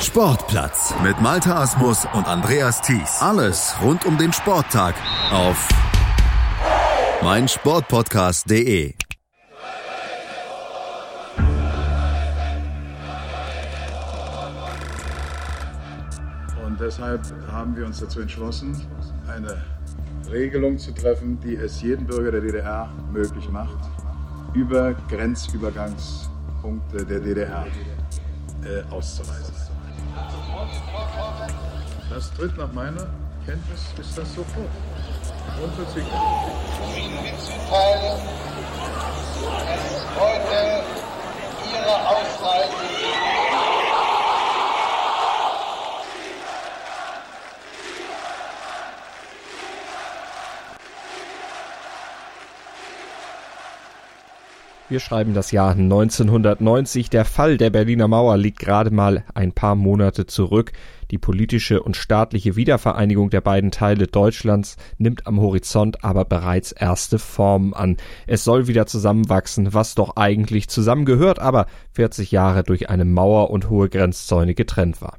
Sportplatz 0.00 0.94
mit 1.02 1.20
Malta 1.20 1.60
Asmus 1.60 2.06
und 2.14 2.26
Andreas 2.26 2.80
Thies. 2.80 3.20
Alles 3.20 3.74
rund 3.82 4.06
um 4.06 4.16
den 4.16 4.32
Sporttag 4.32 4.94
auf 5.30 5.68
meinsportpodcast.de. 7.22 8.94
Und 16.64 16.80
deshalb 16.80 17.20
haben 17.52 17.76
wir 17.76 17.84
uns 17.84 18.00
dazu 18.00 18.20
entschlossen, 18.20 18.80
eine 19.28 19.62
Regelung 20.30 20.78
zu 20.78 20.92
treffen, 20.92 21.38
die 21.40 21.56
es 21.56 21.82
jedem 21.82 22.06
Bürger 22.06 22.30
der 22.32 22.40
DDR 22.40 22.90
möglich 23.12 23.50
macht, 23.50 23.78
über 24.54 24.94
Grenzübergangspunkte 25.10 27.04
der 27.04 27.20
DDR 27.20 27.66
äh, 28.64 28.82
auszuweisen. 28.90 29.59
Das 32.10 32.32
tritt 32.34 32.56
nach 32.58 32.72
meiner 32.72 33.06
Kenntnis, 33.46 33.80
ist 33.96 34.18
das 34.18 34.34
sofort. 34.34 34.66
Unverzüglich. 35.62 36.12
Ihnen 36.96 37.22
mitzuteilen, 37.22 38.18
dass 39.66 39.84
heute 40.18 40.82
Ihre 41.72 42.08
Ausreise 42.08 43.29
Wir 54.90 54.98
schreiben 54.98 55.34
das 55.34 55.52
Jahr 55.52 55.70
1990. 55.70 57.10
Der 57.10 57.24
Fall 57.24 57.58
der 57.58 57.70
Berliner 57.70 58.08
Mauer 58.08 58.36
liegt 58.36 58.58
gerade 58.58 58.90
mal 58.90 59.22
ein 59.34 59.52
paar 59.52 59.76
Monate 59.76 60.26
zurück. 60.26 60.72
Die 61.12 61.18
politische 61.18 61.80
und 61.80 61.96
staatliche 61.96 62.56
Wiedervereinigung 62.56 63.30
der 63.30 63.40
beiden 63.40 63.70
Teile 63.70 64.08
Deutschlands 64.08 64.76
nimmt 64.98 65.28
am 65.28 65.40
Horizont 65.40 66.02
aber 66.02 66.24
bereits 66.24 66.72
erste 66.72 67.20
Formen 67.20 67.72
an. 67.72 67.98
Es 68.26 68.42
soll 68.42 68.66
wieder 68.66 68.86
zusammenwachsen, 68.86 69.72
was 69.72 69.94
doch 69.94 70.16
eigentlich 70.16 70.68
zusammengehört, 70.68 71.38
aber 71.38 71.66
40 71.92 72.32
Jahre 72.32 72.64
durch 72.64 72.90
eine 72.90 73.04
Mauer 73.04 73.50
und 73.50 73.70
hohe 73.70 73.88
Grenzzäune 73.88 74.54
getrennt 74.54 75.00
war 75.00 75.16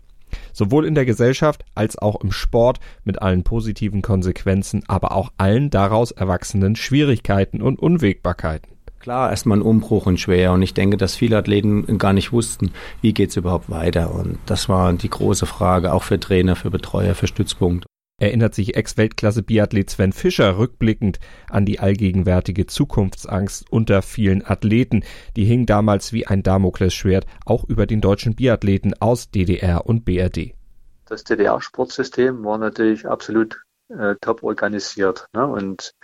sowohl 0.54 0.86
in 0.86 0.96
der 0.96 1.06
Gesellschaft 1.06 1.64
als 1.76 1.98
auch 1.98 2.22
im 2.22 2.32
Sport 2.32 2.80
mit 3.04 3.22
allen 3.22 3.44
positiven 3.44 4.02
Konsequenzen, 4.02 4.84
aber 4.88 5.14
auch 5.14 5.32
allen 5.38 5.70
daraus 5.70 6.12
erwachsenen 6.12 6.76
Schwierigkeiten 6.76 7.62
und 7.62 7.80
Unwägbarkeiten. 7.80 8.71
Klar, 9.02 9.32
erstmal 9.32 9.58
ein 9.58 9.64
Umbruch 9.64 10.06
und 10.06 10.20
schwer. 10.20 10.52
Und 10.52 10.62
ich 10.62 10.76
denke, 10.76 10.96
dass 10.96 11.16
viele 11.16 11.36
Athleten 11.36 11.98
gar 11.98 12.14
nicht 12.14 12.32
wussten, 12.32 12.72
wie 13.02 13.14
geht's 13.14 13.36
überhaupt 13.36 13.72
weiter. 13.72 14.14
Und 14.14 14.38
das 14.46 14.70
war 14.70 14.94
die 14.94 15.10
große 15.10 15.48
Frage, 15.48 15.92
auch 15.92 16.04
für 16.04 16.20
Trainer, 16.20 16.56
für 16.56 16.70
Betreuer, 16.70 17.16
für 17.16 17.26
Stützpunkte. 17.26 17.88
Erinnert 18.20 18.54
sich 18.54 18.76
Ex-Weltklasse-Biathlet 18.76 19.90
Sven 19.90 20.14
Fischer 20.14 20.60
rückblickend 20.60 21.20
an 21.50 21.66
die 21.66 21.80
allgegenwärtige 21.80 22.68
Zukunftsangst 22.68 23.72
unter 23.72 24.04
vielen 24.04 24.46
Athleten. 24.46 25.04
Die 25.36 25.46
hing 25.46 25.66
damals 25.66 26.14
wie 26.14 26.28
ein 26.28 26.44
Damoklesschwert 26.44 27.26
auch 27.44 27.64
über 27.64 27.88
den 27.88 28.02
deutschen 28.02 28.36
Biathleten 28.36 28.94
aus 29.00 29.32
DDR 29.32 29.88
und 29.88 30.06
BRD. 30.06 30.54
Das 31.08 31.24
DDR-Sportsystem 31.24 32.44
war 32.44 32.60
natürlich 32.60 33.08
absolut 33.08 33.64
äh, 33.90 34.14
top 34.22 34.44
organisiert. 34.44 35.28
Ne? 35.34 35.48
Und 35.48 35.96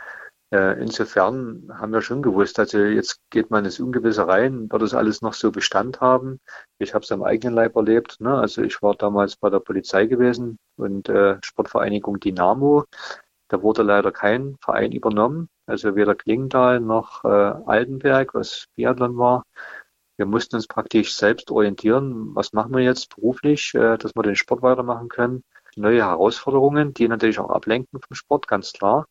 insofern 0.50 1.70
haben 1.74 1.92
wir 1.92 2.02
schon 2.02 2.22
gewusst, 2.22 2.58
also 2.58 2.80
jetzt 2.80 3.20
geht 3.32 3.52
man 3.52 3.66
ins 3.66 3.82
Ungewisse 3.82 4.28
rein, 4.28 4.72
wird 4.72 4.82
das 4.82 4.94
alles 4.94 5.22
noch 5.22 5.34
so 5.34 5.52
Bestand 5.52 6.00
haben. 6.00 6.40
Ich 6.80 6.94
habe 6.94 7.04
es 7.04 7.12
am 7.12 7.22
eigenen 7.24 7.54
Leib 7.54 7.76
erlebt. 7.76 8.22
Ne? 8.22 8.34
Also 8.34 8.62
ich 8.62 8.82
war 8.82 8.96
damals 8.96 9.36
bei 9.36 9.50
der 9.50 9.60
Polizei 9.60 10.06
gewesen 10.06 10.58
und 10.78 11.10
äh, 11.10 11.38
Sportvereinigung 11.44 12.22
Dynamo. 12.22 12.86
Da 13.50 13.62
wurde 13.62 13.84
leider 13.84 14.12
kein 14.14 14.56
Verein 14.62 14.94
übernommen, 14.94 15.50
also 15.66 15.96
weder 15.96 16.16
Klingenthal 16.16 16.80
noch 16.80 17.26
äh, 17.26 17.28
Altenberg, 17.28 18.34
was 18.34 18.68
Biathlon 18.76 19.18
war. 19.18 19.44
Wir 20.18 20.26
mussten 20.26 20.56
uns 20.56 20.68
praktisch 20.68 21.16
selbst 21.16 21.52
orientieren, 21.52 22.36
was 22.36 22.54
machen 22.54 22.74
wir 22.74 22.84
jetzt 22.84 23.16
beruflich, 23.16 23.74
äh, 23.76 23.98
dass 23.98 24.16
wir 24.16 24.24
den 24.24 24.36
Sport 24.38 24.62
weitermachen 24.62 25.10
können. 25.10 25.44
Neue 25.76 26.06
Herausforderungen, 26.06 26.94
die 26.94 27.08
natürlich 27.08 27.40
auch 27.40 27.50
ablenken 27.50 28.00
vom 28.00 28.16
Sport, 28.16 28.48
ganz 28.48 28.72
klar 28.72 29.08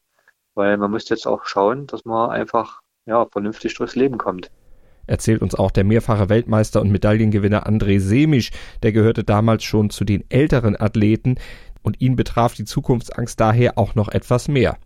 weil 0.56 0.76
man 0.78 0.90
muss 0.90 1.08
jetzt 1.08 1.26
auch 1.26 1.44
schauen, 1.44 1.86
dass 1.86 2.04
man 2.04 2.30
einfach 2.30 2.80
ja, 3.06 3.24
vernünftig 3.26 3.74
durchs 3.74 3.94
Leben 3.94 4.18
kommt. 4.18 4.50
Erzählt 5.06 5.42
uns 5.42 5.54
auch 5.54 5.70
der 5.70 5.84
mehrfache 5.84 6.28
Weltmeister 6.28 6.80
und 6.80 6.90
Medaillengewinner 6.90 7.68
André 7.68 8.00
Semisch, 8.00 8.50
der 8.82 8.90
gehörte 8.90 9.22
damals 9.22 9.62
schon 9.62 9.90
zu 9.90 10.04
den 10.04 10.24
älteren 10.30 10.78
Athleten 10.78 11.36
und 11.82 12.00
ihn 12.00 12.16
betraf 12.16 12.54
die 12.54 12.64
Zukunftsangst 12.64 13.38
daher 13.38 13.78
auch 13.78 13.94
noch 13.94 14.08
etwas 14.08 14.48
mehr. 14.48 14.76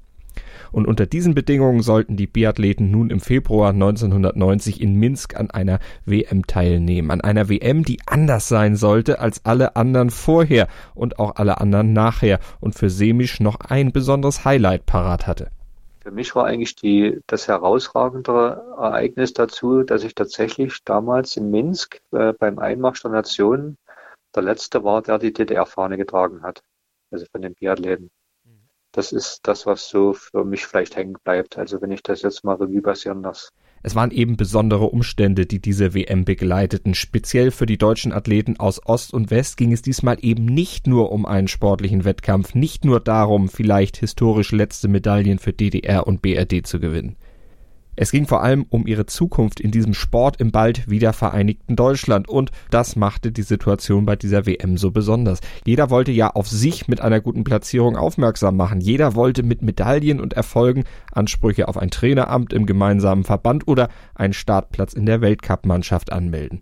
Und 0.72 0.86
unter 0.86 1.06
diesen 1.06 1.34
Bedingungen 1.34 1.82
sollten 1.82 2.16
die 2.16 2.26
Biathleten 2.26 2.90
nun 2.90 3.10
im 3.10 3.20
Februar 3.20 3.70
1990 3.70 4.80
in 4.80 4.94
Minsk 4.94 5.34
an 5.34 5.50
einer 5.50 5.80
WM 6.04 6.46
teilnehmen. 6.46 7.10
An 7.10 7.20
einer 7.22 7.48
WM, 7.48 7.84
die 7.84 7.98
anders 8.06 8.46
sein 8.48 8.76
sollte 8.76 9.18
als 9.18 9.44
alle 9.44 9.74
anderen 9.74 10.10
vorher 10.10 10.68
und 10.94 11.18
auch 11.18 11.36
alle 11.36 11.60
anderen 11.60 11.92
nachher 11.92 12.38
und 12.60 12.74
für 12.74 12.90
Semisch 12.90 13.40
noch 13.40 13.58
ein 13.60 13.90
besonderes 13.90 14.44
Highlight 14.44 14.86
parat 14.86 15.26
hatte. 15.26 15.50
Für 16.02 16.10
mich 16.10 16.34
war 16.34 16.46
eigentlich 16.46 16.76
die, 16.76 17.20
das 17.26 17.46
herausragendere 17.46 18.74
Ereignis 18.78 19.34
dazu, 19.34 19.82
dass 19.82 20.02
ich 20.02 20.14
tatsächlich 20.14 20.82
damals 20.84 21.36
in 21.36 21.50
Minsk 21.50 22.00
äh, 22.12 22.32
beim 22.32 22.58
Einmarsch 22.58 23.02
der 23.02 23.10
Nationen 23.10 23.76
der 24.34 24.42
Letzte 24.42 24.82
war, 24.82 25.02
der 25.02 25.18
die 25.18 25.32
DDR-Fahne 25.32 25.98
getragen 25.98 26.42
hat. 26.42 26.62
Also 27.10 27.26
von 27.30 27.42
den 27.42 27.54
Biathleten. 27.54 28.10
Das 28.92 29.12
ist 29.12 29.40
das, 29.46 29.66
was 29.66 29.88
so 29.88 30.14
für 30.14 30.44
mich 30.44 30.66
vielleicht 30.66 30.96
hängen 30.96 31.16
bleibt. 31.22 31.58
Also 31.58 31.80
wenn 31.80 31.92
ich 31.92 32.02
das 32.02 32.22
jetzt 32.22 32.44
mal 32.44 32.56
Revue 32.56 32.82
passieren 32.82 33.22
lasse. 33.22 33.50
Es 33.82 33.94
waren 33.94 34.10
eben 34.10 34.36
besondere 34.36 34.86
Umstände, 34.86 35.46
die 35.46 35.58
diese 35.58 35.94
WM 35.94 36.26
begleiteten. 36.26 36.94
Speziell 36.94 37.50
für 37.50 37.64
die 37.64 37.78
deutschen 37.78 38.12
Athleten 38.12 38.60
aus 38.60 38.84
Ost 38.84 39.14
und 39.14 39.30
West 39.30 39.56
ging 39.56 39.72
es 39.72 39.80
diesmal 39.80 40.18
eben 40.20 40.44
nicht 40.44 40.86
nur 40.86 41.12
um 41.12 41.24
einen 41.24 41.48
sportlichen 41.48 42.04
Wettkampf, 42.04 42.54
nicht 42.54 42.84
nur 42.84 43.00
darum, 43.00 43.48
vielleicht 43.48 43.96
historisch 43.96 44.52
letzte 44.52 44.88
Medaillen 44.88 45.38
für 45.38 45.54
DDR 45.54 46.06
und 46.06 46.20
BRD 46.20 46.66
zu 46.66 46.78
gewinnen. 46.78 47.16
Es 47.96 48.12
ging 48.12 48.26
vor 48.26 48.42
allem 48.42 48.66
um 48.70 48.86
ihre 48.86 49.06
Zukunft 49.06 49.60
in 49.60 49.70
diesem 49.70 49.94
Sport 49.94 50.40
im 50.40 50.52
bald 50.52 50.88
wiedervereinigten 50.88 51.76
Deutschland 51.76 52.28
und 52.28 52.50
das 52.70 52.96
machte 52.96 53.32
die 53.32 53.42
Situation 53.42 54.06
bei 54.06 54.16
dieser 54.16 54.46
WM 54.46 54.78
so 54.78 54.90
besonders. 54.90 55.40
Jeder 55.66 55.90
wollte 55.90 56.12
ja 56.12 56.30
auf 56.30 56.48
sich 56.48 56.88
mit 56.88 57.00
einer 57.00 57.20
guten 57.20 57.44
Platzierung 57.44 57.96
aufmerksam 57.96 58.56
machen. 58.56 58.80
Jeder 58.80 59.14
wollte 59.14 59.42
mit 59.42 59.62
Medaillen 59.62 60.20
und 60.20 60.32
Erfolgen 60.32 60.84
Ansprüche 61.12 61.68
auf 61.68 61.76
ein 61.76 61.90
Traineramt 61.90 62.52
im 62.52 62.64
gemeinsamen 62.64 63.24
Verband 63.24 63.66
oder 63.68 63.88
einen 64.14 64.32
Startplatz 64.32 64.92
in 64.92 65.04
der 65.04 65.20
Weltcup-Mannschaft 65.20 66.12
anmelden. 66.12 66.60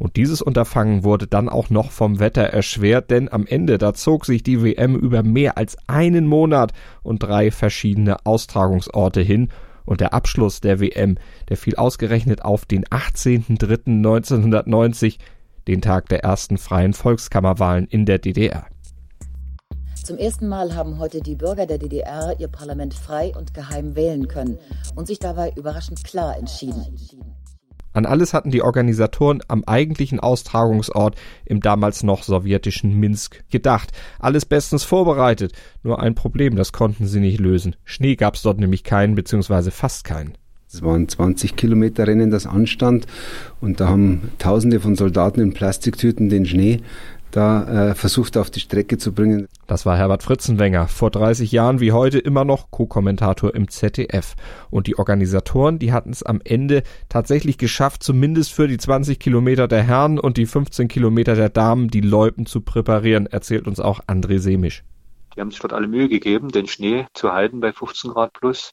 Und 0.00 0.16
dieses 0.16 0.40
Unterfangen 0.40 1.04
wurde 1.04 1.26
dann 1.26 1.50
auch 1.50 1.68
noch 1.68 1.90
vom 1.90 2.20
Wetter 2.20 2.44
erschwert, 2.44 3.10
denn 3.10 3.30
am 3.30 3.46
Ende 3.46 3.76
da 3.76 3.92
zog 3.92 4.24
sich 4.24 4.42
die 4.42 4.62
WM 4.64 4.96
über 4.96 5.22
mehr 5.22 5.58
als 5.58 5.76
einen 5.88 6.26
Monat 6.26 6.72
und 7.02 7.22
drei 7.22 7.50
verschiedene 7.50 8.24
Austragungsorte 8.24 9.20
hin 9.20 9.50
und 9.90 10.00
der 10.00 10.14
Abschluss 10.14 10.60
der 10.60 10.78
WM, 10.78 11.18
der 11.48 11.56
fiel 11.56 11.74
ausgerechnet 11.74 12.44
auf 12.44 12.64
den 12.64 12.84
18.03.1990, 12.84 15.18
den 15.66 15.82
Tag 15.82 16.08
der 16.08 16.22
ersten 16.22 16.58
freien 16.58 16.92
Volkskammerwahlen 16.92 17.88
in 17.88 18.06
der 18.06 18.20
DDR. 18.20 18.66
Zum 20.04 20.16
ersten 20.16 20.46
Mal 20.46 20.76
haben 20.76 21.00
heute 21.00 21.20
die 21.20 21.34
Bürger 21.34 21.66
der 21.66 21.78
DDR 21.78 22.38
ihr 22.38 22.46
Parlament 22.46 22.94
frei 22.94 23.32
und 23.36 23.52
geheim 23.52 23.96
wählen 23.96 24.28
können 24.28 24.60
und 24.94 25.08
sich 25.08 25.18
dabei 25.18 25.52
überraschend 25.56 26.04
klar 26.04 26.38
entschieden. 26.38 26.86
An 27.92 28.06
alles 28.06 28.34
hatten 28.34 28.50
die 28.50 28.62
Organisatoren 28.62 29.40
am 29.48 29.64
eigentlichen 29.64 30.20
Austragungsort 30.20 31.16
im 31.44 31.60
damals 31.60 32.02
noch 32.02 32.22
sowjetischen 32.22 32.98
Minsk 32.98 33.42
gedacht. 33.50 33.90
Alles 34.18 34.44
bestens 34.44 34.84
vorbereitet. 34.84 35.52
Nur 35.82 36.00
ein 36.00 36.14
Problem, 36.14 36.56
das 36.56 36.72
konnten 36.72 37.06
sie 37.06 37.20
nicht 37.20 37.40
lösen. 37.40 37.74
Schnee 37.84 38.16
gab's 38.16 38.42
dort 38.42 38.60
nämlich 38.60 38.84
keinen, 38.84 39.14
beziehungsweise 39.14 39.70
fast 39.70 40.04
keinen. 40.04 40.34
Es 40.72 40.82
waren 40.82 41.08
20 41.08 41.56
Kilometer 41.56 42.06
Rennen, 42.06 42.30
das 42.30 42.46
anstand. 42.46 43.06
Und 43.60 43.80
da 43.80 43.88
haben 43.88 44.30
Tausende 44.38 44.78
von 44.78 44.94
Soldaten 44.94 45.40
in 45.40 45.52
Plastiktüten 45.52 46.28
den 46.28 46.46
Schnee 46.46 46.82
da 47.30 47.90
äh, 47.90 47.94
versucht 47.94 48.36
auf 48.36 48.50
die 48.50 48.60
Strecke 48.60 48.98
zu 48.98 49.12
bringen. 49.12 49.48
Das 49.66 49.86
war 49.86 49.96
Herbert 49.96 50.22
Fritzenwenger, 50.22 50.88
vor 50.88 51.10
30 51.10 51.52
Jahren 51.52 51.80
wie 51.80 51.92
heute 51.92 52.18
immer 52.18 52.44
noch 52.44 52.70
Co-Kommentator 52.70 53.54
im 53.54 53.68
ZDF. 53.68 54.34
Und 54.70 54.86
die 54.86 54.98
Organisatoren, 54.98 55.78
die 55.78 55.92
hatten 55.92 56.10
es 56.10 56.22
am 56.22 56.40
Ende 56.44 56.82
tatsächlich 57.08 57.58
geschafft, 57.58 58.02
zumindest 58.02 58.52
für 58.52 58.68
die 58.68 58.78
20 58.78 59.18
Kilometer 59.18 59.68
der 59.68 59.82
Herren 59.82 60.18
und 60.18 60.36
die 60.36 60.46
15 60.46 60.88
Kilometer 60.88 61.34
der 61.34 61.48
Damen 61.48 61.88
die 61.88 62.00
Loipen 62.00 62.46
zu 62.46 62.60
präparieren, 62.60 63.26
erzählt 63.26 63.66
uns 63.66 63.80
auch 63.80 64.00
André 64.06 64.38
Semisch. 64.38 64.82
Die 65.36 65.40
haben 65.40 65.50
sich 65.50 65.60
dort 65.60 65.72
alle 65.72 65.86
Mühe 65.86 66.08
gegeben, 66.08 66.48
den 66.48 66.66
Schnee 66.66 67.06
zu 67.14 67.32
halten 67.32 67.60
bei 67.60 67.72
15 67.72 68.10
Grad 68.10 68.32
plus. 68.32 68.72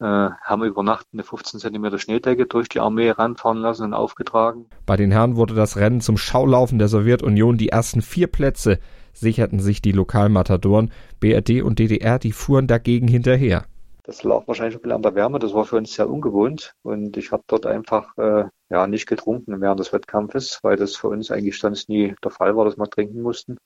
Äh, 0.00 0.04
haben 0.04 0.64
über 0.64 0.82
Nacht 0.82 1.06
eine 1.12 1.22
15 1.22 1.60
cm 1.60 1.98
Schneedecke 1.98 2.46
durch 2.46 2.68
die 2.68 2.80
Armee 2.80 3.10
ranfahren 3.10 3.58
lassen 3.58 3.84
und 3.84 3.94
aufgetragen. 3.94 4.66
Bei 4.86 4.96
den 4.96 5.10
Herren 5.10 5.36
wurde 5.36 5.54
das 5.54 5.76
Rennen 5.76 6.00
zum 6.00 6.16
Schaulaufen 6.16 6.78
der 6.78 6.88
Sowjetunion. 6.88 7.58
Die 7.58 7.68
ersten 7.68 8.00
vier 8.02 8.26
Plätze 8.26 8.78
sicherten 9.12 9.60
sich 9.60 9.82
die 9.82 9.92
Lokalmatadoren. 9.92 10.90
BRD 11.20 11.62
und 11.62 11.78
DDR, 11.78 12.18
die 12.18 12.32
fuhren 12.32 12.66
dagegen 12.66 13.08
hinterher. 13.08 13.64
Das 14.04 14.24
lag 14.24 14.48
wahrscheinlich 14.48 14.76
ein 14.76 14.80
bisschen 14.80 14.96
an 14.96 15.02
der 15.02 15.14
Wärme. 15.14 15.38
Das 15.38 15.54
war 15.54 15.64
für 15.64 15.76
uns 15.76 15.94
sehr 15.94 16.08
ungewohnt. 16.08 16.74
Und 16.82 17.16
ich 17.16 17.30
habe 17.32 17.44
dort 17.46 17.66
einfach 17.66 18.16
äh, 18.16 18.44
ja 18.70 18.86
nicht 18.86 19.06
getrunken 19.06 19.60
während 19.60 19.80
des 19.80 19.92
Wettkampfes, 19.92 20.60
weil 20.62 20.76
das 20.76 20.96
für 20.96 21.08
uns 21.08 21.30
eigentlich 21.30 21.58
sonst 21.58 21.88
nie 21.88 22.14
der 22.24 22.30
Fall 22.30 22.56
war, 22.56 22.64
dass 22.64 22.78
wir 22.78 22.88
trinken 22.88 23.22
mussten. 23.22 23.58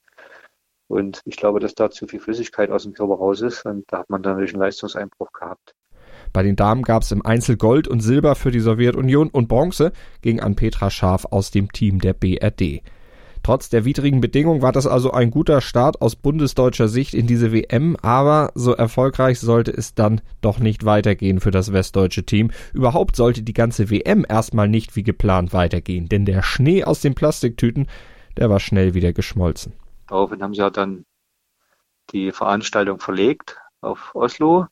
Und 0.89 1.23
ich 1.25 1.37
glaube, 1.37 1.61
dass 1.61 1.75
da 1.75 1.91
zu 1.91 2.07
viel 2.07 2.21
Flüssigkeit 2.21 2.71
aus 2.71 2.83
dem 2.83 2.93
Körper 2.93 3.15
raus 3.15 3.41
ist. 3.41 3.65
Und 3.65 3.85
da 3.89 3.99
hat 3.99 4.11
man 4.11 4.23
dann 4.23 4.33
natürlich 4.33 4.55
einen 4.55 4.63
Leistungseinbruch 4.63 5.33
gehabt. 5.33 5.75
Bei 6.35 6.43
den 6.43 6.57
Damen 6.57 6.83
gab 6.83 7.05
es 7.05 7.13
im 7.13 7.25
Einzel 7.25 7.57
Gold 7.57 7.87
und 7.87 8.01
Silber 8.01 8.35
für 8.35 8.51
die 8.51 8.59
Sowjetunion 8.59 9.29
und 9.29 9.47
Bronze 9.47 9.93
ging 10.21 10.41
an 10.41 10.57
Petra 10.57 10.91
Scharf 10.91 11.27
aus 11.31 11.53
dem 11.53 11.71
Team 11.71 12.01
der 12.01 12.13
BRD. 12.13 12.83
Trotz 13.45 13.69
der 13.69 13.85
widrigen 13.85 14.21
Bedingungen 14.21 14.61
war 14.61 14.73
das 14.73 14.89
also 14.89 15.13
ein 15.13 15.31
guter 15.31 15.61
Start 15.61 16.03
aus 16.03 16.17
bundesdeutscher 16.17 16.89
Sicht 16.89 17.15
in 17.15 17.29
diese 17.29 17.53
WM, 17.53 17.97
aber 18.03 18.51
so 18.57 18.73
erfolgreich 18.73 19.39
sollte 19.39 19.71
es 19.71 19.95
dann 19.95 20.23
doch 20.41 20.59
nicht 20.59 20.85
weitergehen 20.85 21.39
für 21.39 21.53
das 21.53 21.73
westdeutsche 21.73 22.25
Team. 22.25 22.51
Überhaupt 22.73 23.15
sollte 23.15 23.43
die 23.43 23.53
ganze 23.53 23.89
WM 23.91 24.27
erstmal 24.29 24.67
nicht 24.67 24.97
wie 24.97 25.05
geplant 25.05 25.53
weitergehen, 25.53 26.09
denn 26.09 26.25
der 26.25 26.43
Schnee 26.43 26.83
aus 26.83 27.01
den 27.01 27.15
Plastiktüten, 27.15 27.87
der 28.37 28.51
war 28.51 28.59
schnell 28.59 28.95
wieder 28.95 29.13
geschmolzen. 29.13 29.75
Daraufhin 30.09 30.43
haben 30.43 30.55
sie 30.55 30.63
ja 30.63 30.71
dann 30.71 31.05
die 32.11 32.33
Veranstaltung 32.33 32.99
verlegt 32.99 33.57
auf 33.81 34.17
Oslo 34.17 34.67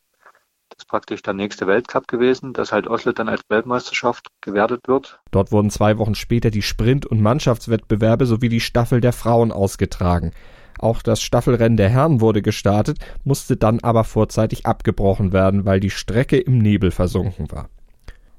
ist 0.77 0.89
praktisch 0.89 1.23
der 1.23 1.35
nächste 1.35 1.67
Weltcup 1.67 2.09
gewesen, 2.09 2.53
dass 2.53 2.73
halt 2.73 2.87
Oslo 2.87 3.13
dann 3.13 3.29
als 3.29 3.43
Weltmeisterschaft 3.49 4.29
gewertet 4.41 4.81
wird. 4.87 5.21
Dort 5.31 5.53
wurden 5.53 5.71
zwei 5.71 5.99
Wochen 5.99 6.15
später 6.15 6.51
die 6.51 6.63
Sprint- 6.63 7.07
und 7.07 7.21
Mannschaftswettbewerbe 7.21 8.27
sowie 8.27 8.49
die 8.49 8.61
Staffel 8.61 9.01
der 9.01 9.13
Frauen 9.13 9.53
ausgetragen. 9.53 10.33
Auch 10.79 11.03
das 11.03 11.23
Staffelrennen 11.23 11.77
der 11.77 11.89
Herren 11.89 12.21
wurde 12.21 12.43
gestartet, 12.43 12.99
musste 13.25 13.57
dann 13.57 13.81
aber 13.81 14.05
vorzeitig 14.05 14.67
abgebrochen 14.67 15.33
werden, 15.33 15.65
weil 15.65 15.81
die 15.81 15.91
Strecke 15.91 16.39
im 16.39 16.59
Nebel 16.59 16.91
versunken 16.91 17.51
war. 17.53 17.69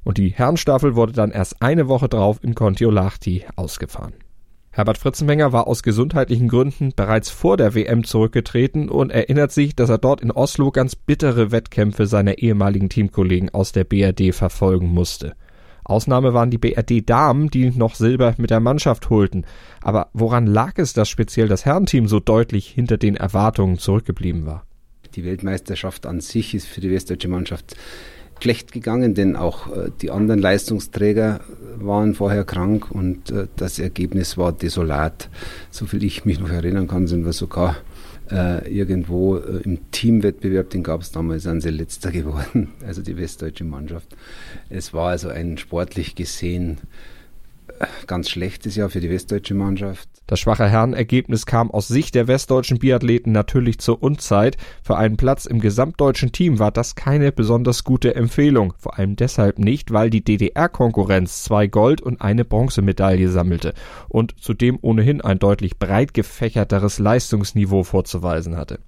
Und 0.04 0.18
die 0.18 0.30
Herrenstaffel 0.30 0.96
wurde 0.96 1.14
dann 1.14 1.32
erst 1.32 1.62
eine 1.62 1.88
Woche 1.88 2.10
drauf 2.10 2.40
in 2.42 2.56
Kontiolahti 2.56 3.46
ausgefahren. 3.56 4.14
Herbert 4.76 4.98
Fritzenmenger 4.98 5.54
war 5.54 5.68
aus 5.68 5.84
gesundheitlichen 5.84 6.48
Gründen 6.48 6.94
bereits 6.96 7.30
vor 7.30 7.58
der 7.58 7.76
WM 7.76 8.04
zurückgetreten 8.04 8.90
und 8.90 9.12
erinnert 9.12 9.52
sich, 9.52 9.76
dass 9.76 9.92
er 9.92 10.00
dort 10.00 10.20
in 10.20 10.32
Oslo 10.32 10.72
ganz 10.72 10.96
bittere 10.96 11.52
Wettkämpfe 11.52 12.08
seiner 12.08 12.40
ehemaligen 12.40 12.90
Teamkollegen 12.90 13.52
aus 13.52 13.72
der 13.72 13.84
BRD 13.84 14.34
verfolgen 14.34 14.88
musste. 14.88 15.36
Ausnahme 15.84 16.34
waren 16.34 16.50
die 16.50 16.58
BRD-Damen, 16.58 17.52
die 17.52 17.70
noch 17.70 17.94
Silber 17.94 18.34
mit 18.40 18.50
der 18.50 18.62
Mannschaft 18.62 19.12
holten. 19.12 19.46
Aber 19.82 20.10
woran 20.14 20.48
lag 20.48 20.74
es, 20.78 20.94
dass 20.94 21.08
speziell 21.08 21.48
das 21.48 21.66
Herrenteam 21.66 22.08
so 22.08 22.20
deutlich 22.20 22.68
hinter 22.68 22.98
den 22.98 23.16
Erwartungen 23.16 23.78
zurückgeblieben 23.78 24.48
war? 24.48 24.66
Die 25.14 25.24
Weltmeisterschaft 25.24 26.08
an 26.08 26.20
sich 26.20 26.56
ist 26.56 26.66
für 26.66 26.82
die 26.82 26.90
westdeutsche 26.90 27.28
Mannschaft 27.28 27.76
schlecht 28.44 28.74
gegangen, 28.74 29.16
denn 29.16 29.38
auch 29.38 29.74
äh, 29.74 29.90
die 30.02 30.12
anderen 30.12 30.42
Leistungsträger 30.42 31.40
waren 31.78 32.14
vorher 32.14 32.44
krank 32.44 32.92
und 32.92 33.32
äh, 33.32 33.48
das 33.56 33.80
Ergebnis 33.80 34.38
war 34.38 34.52
desolat. 34.52 35.30
Soviel 35.72 36.04
ich 36.04 36.26
mich 36.26 36.40
noch 36.40 36.50
erinnern 36.50 36.88
kann, 36.88 37.08
sind 37.08 37.24
wir 37.24 37.32
sogar 37.32 37.78
äh, 38.30 38.70
irgendwo 38.70 39.38
im 39.38 39.90
Teamwettbewerb, 39.92 40.70
den 40.72 40.84
gab 40.84 41.02
es 41.02 41.12
damals, 41.12 41.44
sind 41.44 41.62
sie 41.62 41.70
letzter 41.70 42.12
geworden, 42.20 42.74
also 42.86 43.02
die 43.02 43.18
westdeutsche 43.18 43.64
Mannschaft. 43.64 44.10
Es 44.70 44.94
war 44.94 45.10
also 45.10 45.30
ein 45.30 45.58
sportlich 45.58 46.16
gesehen 46.16 46.80
ganz 48.08 48.30
schlechtes 48.30 48.76
Jahr 48.76 48.90
für 48.90 49.00
die 49.00 49.10
westdeutsche 49.10 49.54
Mannschaft. 49.54 50.10
Das 50.26 50.40
schwache 50.40 50.70
Herrenergebnis 50.70 51.46
kam 51.46 51.70
aus 51.70 51.88
Sicht 51.88 52.16
der 52.16 52.28
westdeutschen 52.28 52.80
Biathleten 52.80 53.34
natürlich 53.34 53.80
zur 53.80 54.02
Unzeit. 54.02 54.58
Für 54.82 54.98
einen 54.98 55.18
Platz 55.18 55.46
im 55.46 55.60
gesamtdeutschen 55.60 56.32
Team 56.32 56.60
war 56.60 56.72
das 56.72 56.96
keine 56.96 57.32
besonders 57.32 57.84
gute 57.84 58.16
Empfehlung. 58.16 58.74
Vor 58.78 58.98
allem 58.98 59.16
deshalb 59.16 59.60
nicht, 59.60 59.92
weil 59.92 60.10
die 60.10 60.24
DDR-Konkurrenz 60.24 61.44
zwei 61.44 61.68
Gold- 61.68 62.02
und 62.02 62.22
eine 62.22 62.46
Bronzemedaille 62.46 63.28
sammelte 63.30 63.74
und 64.08 64.36
zudem 64.40 64.80
ohnehin 64.82 65.20
ein 65.22 65.40
deutlich 65.40 65.78
breit 65.78 66.14
gefächerteres 66.14 67.00
Leistungsniveau 67.00 67.84
vorzuweisen 67.84 68.56
hatte. 68.56 68.80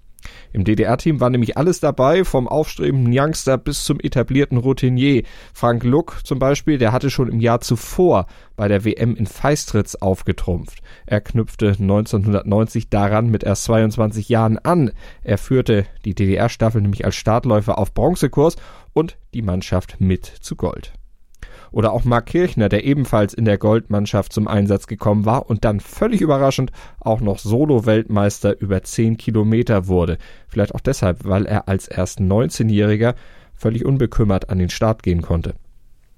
Im 0.53 0.63
DDR-Team 0.63 1.19
war 1.19 1.29
nämlich 1.29 1.57
alles 1.57 1.79
dabei, 1.79 2.23
vom 2.23 2.47
aufstrebenden 2.47 3.13
Youngster 3.15 3.57
bis 3.57 3.83
zum 3.83 3.99
etablierten 3.99 4.57
Routinier. 4.57 5.23
Frank 5.53 5.83
Luck 5.83 6.21
zum 6.23 6.39
Beispiel, 6.39 6.77
der 6.77 6.91
hatte 6.91 7.09
schon 7.09 7.29
im 7.29 7.39
Jahr 7.39 7.61
zuvor 7.61 8.27
bei 8.55 8.67
der 8.67 8.85
WM 8.85 9.15
in 9.15 9.25
Feistritz 9.25 9.95
aufgetrumpft. 9.95 10.81
Er 11.05 11.21
knüpfte 11.21 11.69
1990 11.69 12.89
daran 12.89 13.29
mit 13.29 13.43
erst 13.43 13.65
22 13.65 14.29
Jahren 14.29 14.57
an. 14.57 14.91
Er 15.23 15.37
führte 15.37 15.85
die 16.05 16.15
DDR-Staffel 16.15 16.81
nämlich 16.81 17.05
als 17.05 17.15
Startläufer 17.15 17.77
auf 17.77 17.93
Bronzekurs 17.93 18.55
und 18.93 19.17
die 19.33 19.41
Mannschaft 19.41 19.97
mit 19.99 20.25
zu 20.25 20.55
Gold. 20.55 20.93
Oder 21.75 21.91
auch 21.91 22.05
Mark 22.05 22.27
Kirchner, 22.27 22.69
der 22.69 22.85
ebenfalls 22.85 23.33
in 23.33 23.43
der 23.43 23.57
Goldmannschaft 23.57 24.31
zum 24.31 24.47
Einsatz 24.47 24.87
gekommen 24.87 25.25
war 25.25 25.49
und 25.49 25.65
dann 25.65 25.81
völlig 25.81 26.21
überraschend 26.21 26.71
auch 27.01 27.19
noch 27.19 27.37
Solo-Weltmeister 27.37 28.61
über 28.61 28.81
10 28.81 29.17
Kilometer 29.17 29.87
wurde. 29.87 30.17
Vielleicht 30.47 30.73
auch 30.73 30.79
deshalb, 30.79 31.25
weil 31.25 31.45
er 31.45 31.67
als 31.67 31.89
erst 31.89 32.21
19-Jähriger 32.21 33.15
völlig 33.53 33.83
unbekümmert 33.83 34.49
an 34.49 34.57
den 34.57 34.69
Start 34.69 35.03
gehen 35.03 35.21
konnte. 35.21 35.53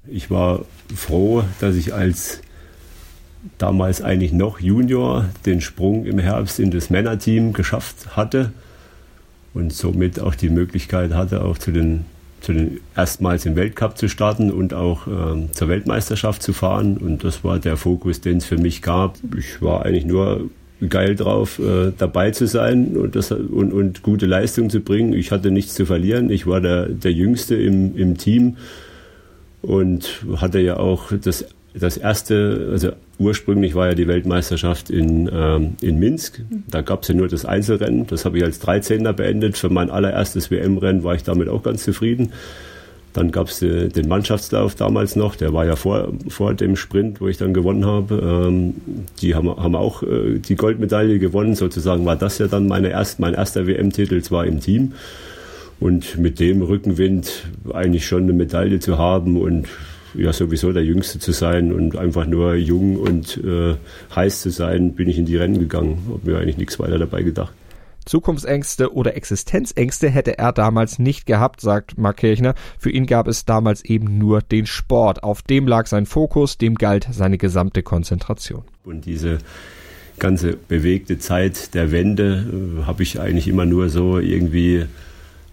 Ich 0.06 0.30
war 0.30 0.64
froh, 0.96 1.44
dass 1.60 1.76
ich 1.76 1.92
als 1.92 2.42
damals 3.58 4.04
eigentlich 4.04 4.34
noch 4.34 4.60
Junior 4.60 5.26
den 5.48 5.60
Sprung 5.60 6.06
im 6.06 6.20
Herbst 6.20 6.60
in 6.60 6.70
das 6.70 6.92
Männerteam 6.92 7.54
geschafft 7.54 8.16
hatte 8.16 8.54
und 9.56 9.74
somit 9.74 10.20
auch 10.20 10.36
die 10.36 10.50
Möglichkeit 10.50 11.16
hatte, 11.16 11.44
auch 11.44 11.58
zu 11.58 11.72
den 11.72 12.06
zu 12.42 12.54
den 12.54 12.80
erstmals 12.96 13.46
im 13.46 13.56
Weltcup 13.56 13.98
zu 13.98 14.08
starten 14.08 14.52
und 14.52 14.74
auch 14.74 15.08
ähm, 15.08 15.50
zur 15.52 15.68
Weltmeisterschaft 15.68 16.42
zu 16.44 16.54
fahren. 16.54 16.98
Und 16.98 17.24
das 17.24 17.44
war 17.44 17.60
der 17.60 17.78
Fokus, 17.78 18.22
den 18.22 18.38
es 18.38 18.46
für 18.46 18.58
mich 18.58 18.82
gab. 18.82 19.18
Ich 19.38 19.62
war 19.62 19.86
eigentlich 19.86 20.06
nur 20.06 20.50
geil 20.88 21.16
drauf, 21.16 21.60
äh, 21.60 21.92
dabei 21.98 22.32
zu 22.32 22.46
sein 22.46 22.96
und, 22.96 23.16
das, 23.16 23.32
und, 23.32 23.74
und 23.74 24.04
gute 24.04 24.26
Leistung 24.26 24.70
zu 24.70 24.80
bringen. 24.82 25.14
Ich 25.14 25.32
hatte 25.32 25.52
nichts 25.52 25.74
zu 25.74 25.86
verlieren. 25.86 26.30
Ich 26.30 26.46
war 26.46 26.62
der, 26.62 26.88
der 26.88 27.12
Jüngste 27.12 27.56
im, 27.56 27.98
im 27.98 28.18
Team 28.18 28.58
und 29.62 30.22
hatte 30.38 30.60
ja 30.60 30.78
auch 30.78 31.12
das 31.12 31.46
das 31.80 31.98
erste, 31.98 32.70
also 32.72 32.92
ursprünglich 33.20 33.76
war 33.76 33.88
ja 33.88 33.94
die 33.96 34.08
Weltmeisterschaft 34.08 34.90
in, 34.90 35.30
ähm, 35.32 35.76
in 35.82 36.00
Minsk. 36.00 36.42
Da 36.70 36.82
gab 36.82 37.04
es 37.04 37.10
ja 37.10 37.16
nur 37.16 37.28
das 37.28 37.46
Einzelrennen. 37.46 38.08
Das 38.08 38.26
habe 38.26 38.38
ich 38.38 38.44
als 38.44 38.60
13. 38.60 39.04
beendet. 39.16 39.58
Für 39.58 39.70
mein 39.70 39.90
allererstes 39.90 40.52
WM-Rennen 40.52 41.04
war 41.04 41.16
ich 41.16 41.24
damit 41.24 41.50
auch 41.50 41.64
ganz 41.64 41.84
zufrieden. 41.84 42.32
Dann 43.14 43.32
gab 43.32 43.48
es 43.48 43.62
äh, 43.64 43.90
den 43.90 44.08
Mannschaftslauf 44.08 44.76
damals 44.76 45.16
noch, 45.16 45.36
der 45.36 45.52
war 45.52 45.66
ja 45.66 45.76
vor, 45.76 46.14
vor 46.28 46.54
dem 46.54 46.76
Sprint, 46.76 47.20
wo 47.20 47.28
ich 47.28 47.38
dann 47.38 47.54
gewonnen 47.54 47.86
habe. 47.86 48.48
Ähm, 48.48 48.76
die 49.22 49.34
haben, 49.34 49.50
haben 49.50 49.76
auch 49.76 50.04
äh, 50.04 50.38
die 50.38 50.56
Goldmedaille 50.56 51.18
gewonnen. 51.18 51.56
Sozusagen 51.56 52.06
war 52.06 52.16
das 52.16 52.38
ja 52.38 52.48
dann 52.48 52.68
meine 52.68 52.90
erst, 52.90 53.20
mein 53.20 53.34
erster 53.34 53.66
WM-Titel, 53.66 54.22
zwar 54.22 54.46
im 54.46 54.60
Team. 54.60 54.94
Und 55.80 56.18
mit 56.18 56.40
dem 56.40 56.62
Rückenwind 56.62 57.48
eigentlich 57.74 58.06
schon 58.06 58.24
eine 58.24 58.34
Medaille 58.34 58.80
zu 58.80 59.00
haben 59.00 59.40
und 59.42 59.68
ja 60.18 60.34
sowieso 60.34 60.72
der 60.72 60.84
Jüngste 60.84 61.20
zu 61.20 61.32
sein 61.32 61.72
und 61.72 61.98
einfach 61.98 62.26
nur 62.26 62.56
jung 62.56 62.98
und 62.98 63.38
äh, 63.38 63.76
heiß 64.16 64.42
zu 64.42 64.50
sein, 64.50 64.94
bin 64.94 65.08
ich 65.10 65.18
in 65.18 65.26
die 65.26 65.36
Rennen 65.36 65.60
gegangen. 65.60 66.08
Habe 66.10 66.32
mir 66.32 66.40
eigentlich 66.40 66.58
nichts 66.58 66.80
weiter 66.80 66.98
dabei 66.98 67.24
gedacht. 67.24 67.54
Zukunftsängste 68.08 68.94
oder 68.94 69.16
Existenzängste 69.16 70.10
hätte 70.10 70.38
er 70.38 70.54
damals 70.54 70.98
nicht 70.98 71.26
gehabt, 71.26 71.62
sagt 71.62 71.98
Mark 71.98 72.18
Kirchner. 72.18 72.56
Für 72.80 72.90
ihn 72.90 73.06
gab 73.06 73.28
es 73.28 73.46
damals 73.46 73.84
eben 73.84 74.18
nur 74.18 74.42
den 74.42 74.66
Sport. 74.66 75.24
Auf 75.24 75.42
dem 75.42 75.68
lag 75.68 75.88
sein 75.88 76.06
Fokus, 76.06 76.58
dem 76.58 76.76
galt 76.76 77.08
seine 77.12 77.38
gesamte 77.38 77.84
Konzentration. 77.84 78.64
Und 78.86 79.06
diese 79.06 79.40
ganze 80.20 80.54
bewegte 80.54 81.20
Zeit 81.20 81.74
der 81.74 81.92
Wende 81.92 82.80
äh, 82.82 82.84
habe 82.86 83.04
ich 83.04 83.20
eigentlich 83.20 83.48
immer 83.48 83.66
nur 83.66 83.90
so 83.90 84.20
irgendwie 84.20 84.86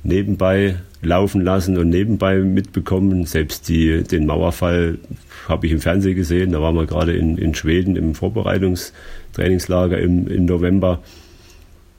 nebenbei 0.04 0.76
laufen 1.02 1.40
lassen 1.42 1.76
und 1.76 1.88
nebenbei 1.88 2.38
mitbekommen. 2.38 3.26
Selbst 3.26 3.68
die, 3.68 4.04
den 4.04 4.26
Mauerfall 4.26 4.99
habe 5.49 5.66
ich 5.66 5.73
im 5.73 5.80
Fernsehen 5.80 6.16
gesehen. 6.16 6.52
Da 6.52 6.62
waren 6.62 6.76
wir 6.76 6.87
gerade 6.87 7.14
in, 7.16 7.37
in 7.37 7.54
Schweden 7.54 7.96
im 7.96 8.14
Vorbereitungstrainingslager 8.14 9.99
im, 9.99 10.28
im 10.28 10.44
November. 10.44 11.02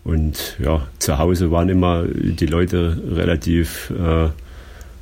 Und 0.04 0.58
ja, 0.64 0.88
zu 1.00 1.18
Hause 1.18 1.52
waren 1.52 1.70
immer 1.70 2.06
die 2.06 2.46
Leute 2.46 3.02
relativ 3.10 3.92
äh, 3.92 4.30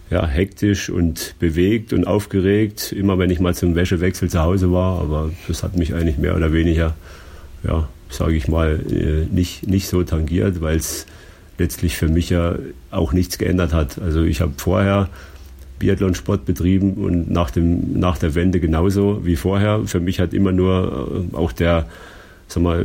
ja, 0.09 0.27
hektisch 0.27 0.89
und 0.89 1.35
bewegt 1.39 1.91
und 1.91 2.05
aufgeregt, 2.05 2.93
immer 2.93 3.19
wenn 3.19 3.29
ich 3.29 3.39
mal 3.39 3.53
zum 3.53 3.75
Wäschewechsel 3.75 4.29
zu 4.29 4.39
Hause 4.39 4.71
war. 4.71 5.01
Aber 5.01 5.31
das 5.47 5.63
hat 5.63 5.75
mich 5.75 5.93
eigentlich 5.93 6.17
mehr 6.17 6.35
oder 6.35 6.53
weniger, 6.53 6.95
ja, 7.63 7.89
sage 8.09 8.35
ich 8.35 8.47
mal, 8.47 8.79
äh, 8.89 9.25
nicht, 9.33 9.67
nicht 9.67 9.87
so 9.87 10.03
tangiert, 10.03 10.61
weil 10.61 10.77
es 10.77 11.05
letztlich 11.57 11.97
für 11.97 12.07
mich 12.07 12.29
ja 12.29 12.55
auch 12.91 13.13
nichts 13.13 13.37
geändert 13.37 13.73
hat. 13.73 13.99
Also 13.99 14.23
ich 14.23 14.41
habe 14.41 14.53
vorher 14.57 15.09
Biathlonsport 15.79 16.45
betrieben 16.45 16.93
und 16.93 17.29
nach, 17.29 17.51
dem, 17.51 17.99
nach 17.99 18.17
der 18.17 18.35
Wende 18.35 18.59
genauso 18.59 19.25
wie 19.25 19.35
vorher. 19.35 19.81
Für 19.85 19.99
mich 19.99 20.19
hat 20.19 20.33
immer 20.33 20.51
nur 20.51 21.27
äh, 21.33 21.35
auch 21.35 21.51
der 21.51 21.87
sag 22.53 22.63
mal, 22.63 22.81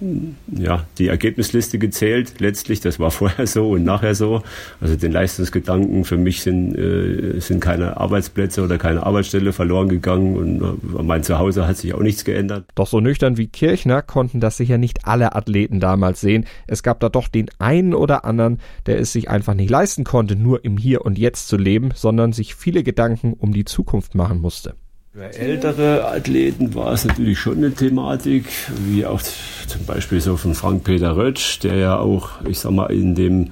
äh, 0.00 0.62
ja, 0.62 0.84
die 0.98 1.08
Ergebnisliste 1.08 1.78
gezählt. 1.78 2.40
Letztlich, 2.40 2.80
das 2.80 2.98
war 2.98 3.10
vorher 3.12 3.46
so 3.46 3.70
und 3.70 3.84
nachher 3.84 4.14
so. 4.14 4.42
Also 4.80 4.96
den 4.96 5.12
Leistungsgedanken 5.12 6.04
für 6.04 6.16
mich 6.16 6.42
sind, 6.42 6.76
äh, 6.76 7.40
sind 7.40 7.60
keine 7.60 7.96
Arbeitsplätze 7.96 8.62
oder 8.62 8.78
keine 8.78 9.04
Arbeitsstelle 9.04 9.52
verloren 9.52 9.88
gegangen 9.88 10.36
und 10.36 10.62
äh, 10.62 11.02
mein 11.02 11.22
Zuhause 11.22 11.66
hat 11.66 11.76
sich 11.76 11.94
auch 11.94 12.00
nichts 12.00 12.24
geändert. 12.24 12.66
Doch 12.74 12.86
so 12.86 13.00
nüchtern 13.00 13.36
wie 13.36 13.46
Kirchner 13.46 14.02
konnten 14.02 14.40
das 14.40 14.56
sicher 14.56 14.78
nicht 14.78 15.06
alle 15.06 15.34
Athleten 15.34 15.80
damals 15.80 16.20
sehen. 16.20 16.44
Es 16.66 16.82
gab 16.82 17.00
da 17.00 17.08
doch 17.08 17.28
den 17.28 17.48
einen 17.58 17.94
oder 17.94 18.24
anderen, 18.24 18.58
der 18.86 18.98
es 18.98 19.12
sich 19.12 19.30
einfach 19.30 19.54
nicht 19.54 19.70
leisten 19.70 20.04
konnte, 20.04 20.36
nur 20.36 20.64
im 20.64 20.76
Hier 20.76 21.04
und 21.04 21.18
Jetzt 21.18 21.48
zu 21.48 21.56
leben, 21.56 21.90
sondern 21.94 22.32
sich 22.32 22.54
viele 22.54 22.82
Gedanken 22.82 23.32
um 23.32 23.52
die 23.52 23.64
Zukunft 23.64 24.14
machen 24.14 24.40
musste. 24.40 24.74
Für 25.16 25.34
ältere 25.34 26.06
Athleten 26.10 26.74
war 26.74 26.92
es 26.92 27.06
natürlich 27.06 27.38
schon 27.38 27.56
eine 27.56 27.72
Thematik, 27.72 28.44
wie 28.86 29.06
auch 29.06 29.22
zum 29.22 29.86
Beispiel 29.86 30.20
so 30.20 30.36
von 30.36 30.54
Frank-Peter 30.54 31.16
Rötsch, 31.16 31.58
der 31.60 31.76
ja 31.76 31.98
auch, 31.98 32.32
ich 32.46 32.58
sag 32.58 32.72
mal, 32.72 32.88
in 32.88 33.14
dem 33.14 33.50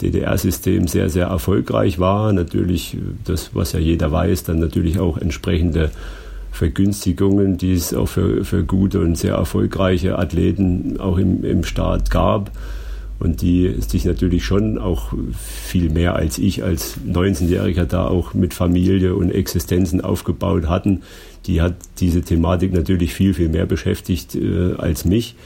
DDR-System 0.00 0.88
sehr, 0.88 1.10
sehr 1.10 1.26
erfolgreich 1.26 1.98
war. 1.98 2.32
Natürlich, 2.32 2.96
das, 3.26 3.50
was 3.52 3.72
ja 3.72 3.78
jeder 3.78 4.10
weiß, 4.10 4.44
dann 4.44 4.58
natürlich 4.58 5.00
auch 5.00 5.18
entsprechende 5.18 5.90
Vergünstigungen, 6.50 7.58
die 7.58 7.74
es 7.74 7.92
auch 7.92 8.08
für, 8.08 8.46
für 8.46 8.64
gute 8.64 9.00
und 9.00 9.18
sehr 9.18 9.34
erfolgreiche 9.34 10.18
Athleten 10.18 10.98
auch 10.98 11.18
im, 11.18 11.44
im 11.44 11.64
Staat 11.64 12.10
gab 12.10 12.50
und 13.22 13.40
die 13.40 13.72
sich 13.78 14.04
natürlich 14.04 14.44
schon 14.44 14.78
auch 14.78 15.12
viel 15.42 15.90
mehr 15.90 16.16
als 16.16 16.38
ich 16.38 16.64
als 16.64 16.96
19-Jähriger 17.06 17.84
da 17.84 18.06
auch 18.08 18.34
mit 18.34 18.52
Familie 18.52 19.14
und 19.14 19.30
Existenzen 19.30 20.00
aufgebaut 20.00 20.68
hatten. 20.68 21.02
Die 21.46 21.62
hat 21.62 21.74
diese 22.00 22.22
Thematik 22.22 22.72
natürlich 22.72 23.14
viel, 23.14 23.32
viel 23.32 23.48
mehr 23.48 23.66
beschäftigt 23.66 24.34
äh, 24.34 24.72
als 24.76 25.04
mich. 25.04 25.36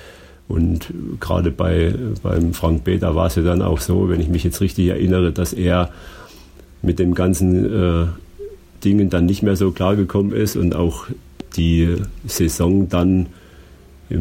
Und 0.49 0.91
gerade 1.21 1.51
bei, 1.51 1.95
beim 2.23 2.55
Frank 2.55 2.85
Beta 2.85 3.15
war 3.15 3.27
es 3.27 3.35
ja 3.35 3.43
dann 3.43 3.61
auch 3.61 3.81
so, 3.81 4.09
wenn 4.09 4.21
ich 4.21 4.29
mich 4.29 4.45
jetzt 4.45 4.63
richtig 4.63 4.89
erinnere, 4.89 5.33
dass 5.33 5.53
er 5.53 5.91
mit 6.81 6.99
den 6.99 7.15
ganzen 7.15 7.65
äh, 7.67 8.07
Dingen 8.85 9.11
dann 9.11 9.27
nicht 9.27 9.43
mehr 9.43 9.57
so 9.57 9.71
klargekommen 9.71 10.33
ist 10.33 10.57
und 10.57 10.75
auch 10.75 11.09
die 11.57 11.97
Saison 12.27 12.89
dann 12.89 13.27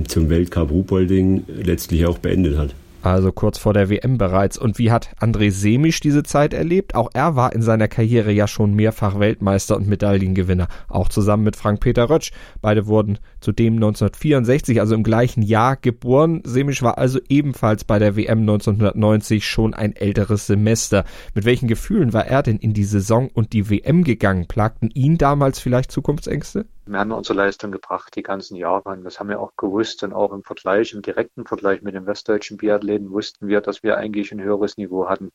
zum 0.07 0.29
Weltcup 0.29 0.71
Ruhpolding 0.71 1.43
letztlich 1.63 2.05
auch 2.05 2.17
beendet 2.17 2.57
hat 2.57 2.75
also 3.13 3.31
kurz 3.31 3.57
vor 3.57 3.73
der 3.73 3.89
WM 3.89 4.17
bereits. 4.17 4.57
Und 4.57 4.79
wie 4.79 4.91
hat 4.91 5.09
André 5.19 5.51
Semisch 5.51 5.99
diese 5.99 6.23
Zeit 6.23 6.53
erlebt? 6.53 6.95
Auch 6.95 7.09
er 7.13 7.35
war 7.35 7.53
in 7.53 7.61
seiner 7.61 7.87
Karriere 7.87 8.31
ja 8.31 8.47
schon 8.47 8.73
mehrfach 8.73 9.19
Weltmeister 9.19 9.75
und 9.75 9.87
Medaillengewinner, 9.87 10.67
auch 10.87 11.09
zusammen 11.09 11.43
mit 11.43 11.55
Frank-Peter 11.55 12.09
Rötsch. 12.09 12.31
Beide 12.61 12.87
wurden 12.87 13.19
zudem 13.39 13.75
1964, 13.75 14.79
also 14.79 14.95
im 14.95 15.03
gleichen 15.03 15.41
Jahr, 15.41 15.75
geboren. 15.75 16.41
Semisch 16.45 16.81
war 16.81 16.97
also 16.97 17.19
ebenfalls 17.29 17.83
bei 17.83 17.99
der 17.99 18.15
WM 18.15 18.39
1990 18.39 19.45
schon 19.45 19.73
ein 19.73 19.95
älteres 19.95 20.47
Semester. 20.47 21.05
Mit 21.33 21.45
welchen 21.45 21.67
Gefühlen 21.67 22.13
war 22.13 22.27
er 22.27 22.43
denn 22.43 22.57
in 22.57 22.73
die 22.73 22.83
Saison 22.83 23.29
und 23.33 23.53
die 23.53 23.69
WM 23.69 24.03
gegangen? 24.03 24.47
Plagten 24.47 24.89
ihn 24.91 25.17
damals 25.17 25.59
vielleicht 25.59 25.91
Zukunftsängste? 25.91 26.65
Wir 26.87 26.99
haben 26.99 27.11
unsere 27.11 27.37
Leistung 27.37 27.71
gebracht 27.71 28.15
die 28.15 28.21
ganzen 28.21 28.55
Jahre 28.55 28.89
und 28.89 29.03
das 29.03 29.19
haben 29.19 29.29
wir 29.29 29.39
auch 29.39 29.55
gewusst 29.57 30.03
und 30.03 30.13
auch 30.13 30.31
im 30.31 30.43
Vergleich, 30.43 30.93
im 30.93 31.01
direkten 31.01 31.45
Vergleich 31.45 31.81
mit 31.81 31.95
den 31.95 32.05
westdeutschen 32.05 32.57
Biathleten 32.57 33.11
wussten 33.11 33.47
wir, 33.47 33.61
dass 33.61 33.81
wir 33.81 33.97
eigentlich 33.97 34.31
ein 34.31 34.41
höheres 34.41 34.77
Niveau 34.77 35.09
hatten. 35.09 35.31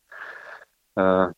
Äh, 0.96 1.28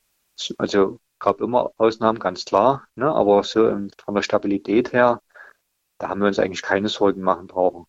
also 0.58 1.00
gab 1.18 1.40
immer 1.40 1.72
Ausnahmen, 1.78 2.18
ganz 2.18 2.44
klar, 2.44 2.86
ne? 2.94 3.10
aber 3.10 3.42
so 3.44 3.70
von 4.04 4.14
der 4.14 4.22
Stabilität 4.22 4.92
her, 4.92 5.22
da 5.98 6.08
haben 6.08 6.20
wir 6.20 6.26
uns 6.26 6.38
eigentlich 6.38 6.62
keine 6.62 6.88
Sorgen 6.88 7.22
machen 7.22 7.46
brauchen. 7.46 7.86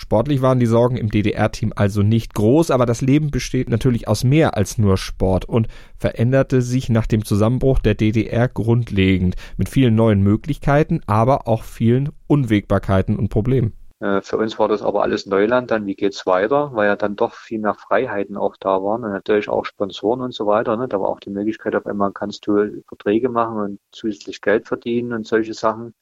Sportlich 0.00 0.40
waren 0.40 0.58
die 0.58 0.64
Sorgen 0.64 0.96
im 0.96 1.10
DDR-Team 1.10 1.74
also 1.76 2.02
nicht 2.02 2.32
groß, 2.32 2.70
aber 2.70 2.86
das 2.86 3.02
Leben 3.02 3.30
besteht 3.30 3.68
natürlich 3.68 4.08
aus 4.08 4.24
mehr 4.24 4.56
als 4.56 4.78
nur 4.78 4.96
Sport 4.96 5.44
und 5.44 5.68
veränderte 5.98 6.62
sich 6.62 6.88
nach 6.88 7.06
dem 7.06 7.22
Zusammenbruch 7.22 7.80
der 7.80 7.96
DDR 7.96 8.48
grundlegend 8.48 9.36
mit 9.58 9.68
vielen 9.68 9.94
neuen 9.94 10.22
Möglichkeiten, 10.22 11.02
aber 11.06 11.46
auch 11.46 11.64
vielen 11.64 12.08
Unwägbarkeiten 12.28 13.18
und 13.18 13.28
Problemen. 13.28 13.74
Äh, 13.98 14.22
für 14.22 14.38
uns 14.38 14.58
war 14.58 14.68
das 14.68 14.80
aber 14.80 15.02
alles 15.02 15.26
Neuland. 15.26 15.70
Dann, 15.70 15.84
wie 15.84 15.96
geht's 15.96 16.24
weiter? 16.24 16.70
Weil 16.72 16.86
ja 16.86 16.96
dann 16.96 17.14
doch 17.14 17.34
viel 17.34 17.58
mehr 17.58 17.74
Freiheiten 17.74 18.38
auch 18.38 18.56
da 18.56 18.82
waren 18.82 19.04
und 19.04 19.12
natürlich 19.12 19.50
auch 19.50 19.66
Sponsoren 19.66 20.22
und 20.22 20.32
so 20.32 20.46
weiter. 20.46 20.78
Ne? 20.78 20.88
Da 20.88 20.98
war 20.98 21.10
auch 21.10 21.20
die 21.20 21.28
Möglichkeit, 21.28 21.76
auf 21.76 21.84
einmal 21.84 22.10
kannst 22.12 22.46
du 22.46 22.82
Verträge 22.88 23.28
machen 23.28 23.58
und 23.58 23.80
zusätzlich 23.92 24.40
Geld 24.40 24.66
verdienen 24.66 25.12
und 25.12 25.26
solche 25.26 25.52
Sachen 25.52 25.92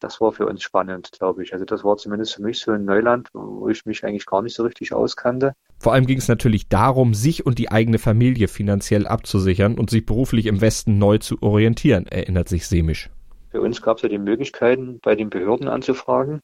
das 0.00 0.20
war 0.20 0.32
für 0.32 0.46
uns 0.46 0.62
spannend, 0.62 1.10
glaube 1.12 1.42
ich. 1.42 1.52
Also 1.52 1.64
das 1.64 1.84
war 1.84 1.96
zumindest 1.96 2.34
für 2.34 2.42
mich 2.42 2.60
so 2.60 2.72
ein 2.72 2.84
Neuland, 2.84 3.28
wo 3.32 3.68
ich 3.68 3.86
mich 3.86 4.04
eigentlich 4.04 4.26
gar 4.26 4.42
nicht 4.42 4.54
so 4.54 4.62
richtig 4.64 4.92
auskannte. 4.92 5.54
Vor 5.78 5.92
allem 5.92 6.06
ging 6.06 6.18
es 6.18 6.28
natürlich 6.28 6.68
darum, 6.68 7.14
sich 7.14 7.46
und 7.46 7.58
die 7.58 7.70
eigene 7.70 7.98
Familie 7.98 8.48
finanziell 8.48 9.06
abzusichern 9.06 9.78
und 9.78 9.90
sich 9.90 10.04
beruflich 10.04 10.46
im 10.46 10.60
Westen 10.60 10.98
neu 10.98 11.18
zu 11.18 11.42
orientieren, 11.42 12.06
erinnert 12.06 12.48
sich 12.48 12.66
Semisch. 12.66 13.10
Für 13.50 13.60
uns 13.60 13.80
gab 13.80 13.96
es 13.96 14.02
ja 14.02 14.08
die 14.08 14.18
Möglichkeiten, 14.18 15.00
bei 15.02 15.14
den 15.14 15.30
Behörden 15.30 15.68
anzufragen, 15.68 16.40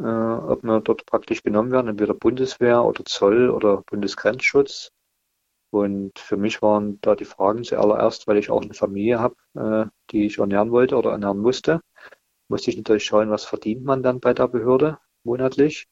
äh, 0.00 0.04
ob 0.04 0.64
wir 0.64 0.80
dort 0.80 1.06
praktisch 1.06 1.42
genommen 1.42 1.70
werden, 1.70 1.88
entweder 1.88 2.14
Bundeswehr 2.14 2.82
oder 2.84 3.04
Zoll 3.04 3.50
oder 3.50 3.82
Bundesgrenzschutz. 3.88 4.90
Und 5.70 6.18
für 6.18 6.36
mich 6.36 6.62
waren 6.62 6.98
da 7.02 7.14
die 7.14 7.24
Fragen 7.24 7.64
zuallererst, 7.64 8.26
weil 8.26 8.38
ich 8.38 8.50
auch 8.50 8.62
eine 8.62 8.72
Familie 8.72 9.18
habe, 9.20 9.34
äh, 9.54 9.90
die 10.10 10.26
ich 10.26 10.38
ernähren 10.38 10.70
wollte 10.70 10.96
oder 10.96 11.10
ernähren 11.10 11.38
musste 11.38 11.80
musste 12.48 12.70
ich 12.70 12.76
natürlich 12.76 13.04
schauen, 13.04 13.30
was 13.30 13.44
verdient 13.44 13.84
man 13.84 14.02
dann 14.02 14.20
bei 14.20 14.34
der 14.34 14.48
Behörde 14.48 14.98
monatlich. 15.24 15.88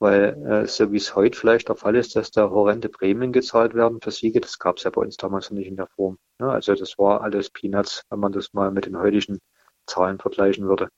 Weil 0.00 0.36
äh, 0.46 0.66
so 0.66 0.92
wie 0.92 0.96
es 0.96 1.16
heute 1.16 1.36
vielleicht 1.36 1.68
der 1.68 1.76
Fall 1.76 1.96
ist, 1.96 2.14
dass 2.14 2.30
da 2.30 2.50
horrende 2.50 2.88
Prämien 2.88 3.32
gezahlt 3.32 3.74
werden 3.74 4.00
für 4.00 4.12
Siege, 4.12 4.40
das 4.40 4.58
gab 4.58 4.76
es 4.76 4.84
ja 4.84 4.90
bei 4.90 5.00
uns 5.00 5.16
damals 5.16 5.50
noch 5.50 5.58
nicht 5.58 5.66
in 5.66 5.76
der 5.76 5.88
Form. 5.88 6.18
Ne? 6.38 6.50
Also 6.50 6.74
das 6.74 6.96
war 6.98 7.22
alles 7.22 7.50
Peanuts, 7.50 8.04
wenn 8.08 8.20
man 8.20 8.32
das 8.32 8.52
mal 8.52 8.70
mit 8.70 8.86
den 8.86 8.96
heutigen 8.96 9.40
Zahlen 9.86 10.20
vergleichen 10.20 10.68
würde. 10.68 10.88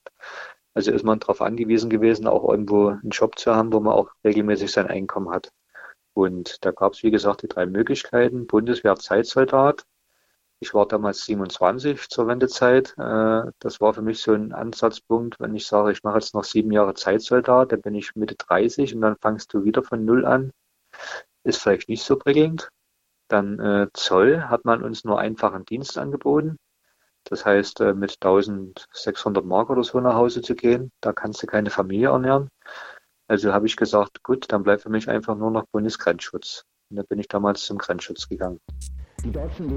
Also 0.75 0.93
ist 0.93 1.05
man 1.05 1.19
darauf 1.19 1.41
angewiesen 1.41 1.89
gewesen, 1.89 2.27
auch 2.27 2.49
irgendwo 2.49 2.89
einen 2.89 3.11
Job 3.11 3.39
zu 3.39 3.55
haben, 3.55 3.73
wo 3.73 3.81
man 3.81 3.95
auch 3.95 4.11
regelmäßig 4.25 4.71
sein 4.71 4.87
Einkommen 4.87 5.31
hat. 5.31 5.51
Und 6.13 6.65
da 6.65 6.71
gab 6.73 6.93
es, 6.93 7.03
wie 7.03 7.11
gesagt, 7.11 7.43
die 7.43 7.49
drei 7.49 7.67
Möglichkeiten. 7.67 8.47
Bundeswehr 8.47 8.97
Zeitsoldat, 8.97 9.85
ich 10.63 10.75
war 10.75 10.87
damals 10.87 11.25
27 11.25 12.09
zur 12.11 12.27
Wendezeit. 12.29 12.95
Äh, 12.99 13.51
das 13.59 13.81
war 13.81 13.95
für 13.95 14.03
mich 14.03 14.21
so 14.21 14.33
ein 14.33 14.53
Ansatzpunkt, 14.53 15.41
wenn 15.41 15.55
ich 15.55 15.67
sage, 15.67 15.91
ich 15.93 16.03
mache 16.03 16.19
jetzt 16.19 16.35
noch 16.35 16.45
sieben 16.45 16.71
Jahre 16.71 16.95
Zeitsoldat, 16.95 17.73
dann 17.73 17.81
bin 17.81 17.95
ich 17.95 18.15
Mitte 18.15 18.37
30 18.37 18.95
und 18.95 19.01
dann 19.01 19.17
fangst 19.17 19.53
du 19.55 19.65
wieder 19.65 19.83
von 19.83 20.05
Null 20.05 20.27
an. 20.27 20.53
Ist 21.45 21.63
vielleicht 21.63 21.89
nicht 21.89 22.05
so 22.05 22.17
prickelnd. 22.17 22.69
Dann 23.29 23.59
äh, 23.59 23.89
Zoll 23.95 24.43
hat 24.51 24.67
man 24.67 24.83
uns 24.83 25.05
nur 25.05 25.19
einfachen 25.19 25.65
Dienst 25.65 25.97
angeboten. 25.97 26.59
Das 27.25 27.47
heißt, 27.47 27.81
äh, 27.81 27.95
mit 27.95 28.17
1600 28.21 29.45
Mark 29.45 29.71
oder 29.71 29.83
so 29.85 29.99
nach 30.01 30.15
Hause 30.15 30.43
zu 30.43 30.55
gehen, 30.55 30.91
da 31.01 31.13
kannst 31.15 31.43
du 31.43 31.47
keine 31.47 31.71
Familie 31.71 32.09
ernähren. 32.09 32.51
Also 33.29 33.53
habe 33.55 33.67
ich 33.67 33.77
gesagt, 33.77 34.23
gut, 34.23 34.53
dann 34.53 34.63
bleibt 34.63 34.83
für 34.83 34.91
mich 34.91 35.09
einfach 35.09 35.37
nur 35.37 35.51
noch 35.51 35.65
Bundesgrenzschutz. 35.73 36.65
Und 36.91 36.97
dann 36.97 37.07
bin 37.07 37.19
ich 37.19 37.29
damals 37.29 37.65
zum 37.65 37.79
Grenzschutz 37.79 38.29
gegangen. 38.29 38.59
Die 39.23 39.33
Deutschen 39.33 39.69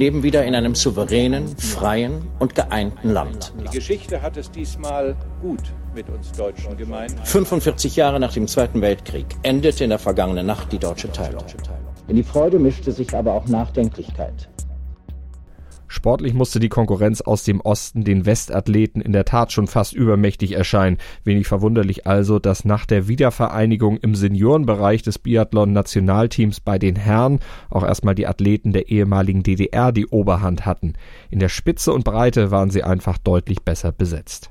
leben 0.00 0.22
wieder 0.22 0.44
in 0.44 0.54
einem 0.54 0.74
souveränen, 0.74 1.56
freien 1.56 2.26
und 2.40 2.54
geeinten 2.54 3.10
Land. 3.10 3.52
Die 3.60 3.76
Geschichte 3.76 4.20
hat 4.20 4.36
es 4.36 4.50
diesmal 4.50 5.14
gut 5.40 5.72
mit 5.94 6.08
uns 6.08 6.32
Deutschen 6.32 6.76
gemeint. 6.76 7.14
45 7.24 7.94
Jahre 7.96 8.18
nach 8.18 8.32
dem 8.32 8.48
Zweiten 8.48 8.80
Weltkrieg 8.80 9.26
endete 9.42 9.84
in 9.84 9.90
der 9.90 10.00
vergangenen 10.00 10.46
Nacht 10.46 10.72
die 10.72 10.78
deutsche 10.78 11.12
Teilung. 11.12 11.44
In 12.08 12.16
die 12.16 12.24
Freude 12.24 12.58
mischte 12.58 12.90
sich 12.90 13.14
aber 13.14 13.34
auch 13.34 13.46
Nachdenklichkeit. 13.46 14.48
Sportlich 15.92 16.34
musste 16.34 16.60
die 16.60 16.68
Konkurrenz 16.68 17.20
aus 17.20 17.42
dem 17.42 17.60
Osten 17.60 18.04
den 18.04 18.24
Westathleten 18.24 19.02
in 19.02 19.10
der 19.12 19.24
Tat 19.24 19.50
schon 19.50 19.66
fast 19.66 19.92
übermächtig 19.92 20.52
erscheinen. 20.52 20.98
Wenig 21.24 21.48
verwunderlich 21.48 22.06
also, 22.06 22.38
dass 22.38 22.64
nach 22.64 22.86
der 22.86 23.08
Wiedervereinigung 23.08 23.96
im 23.96 24.14
Seniorenbereich 24.14 25.02
des 25.02 25.18
Biathlon-Nationalteams 25.18 26.60
bei 26.60 26.78
den 26.78 26.94
Herren 26.94 27.40
auch 27.70 27.82
erstmal 27.82 28.14
die 28.14 28.28
Athleten 28.28 28.72
der 28.72 28.88
ehemaligen 28.88 29.42
DDR 29.42 29.90
die 29.90 30.06
Oberhand 30.06 30.64
hatten. 30.64 30.92
In 31.28 31.40
der 31.40 31.48
Spitze 31.48 31.92
und 31.92 32.04
Breite 32.04 32.52
waren 32.52 32.70
sie 32.70 32.84
einfach 32.84 33.18
deutlich 33.18 33.62
besser 33.62 33.90
besetzt. 33.90 34.48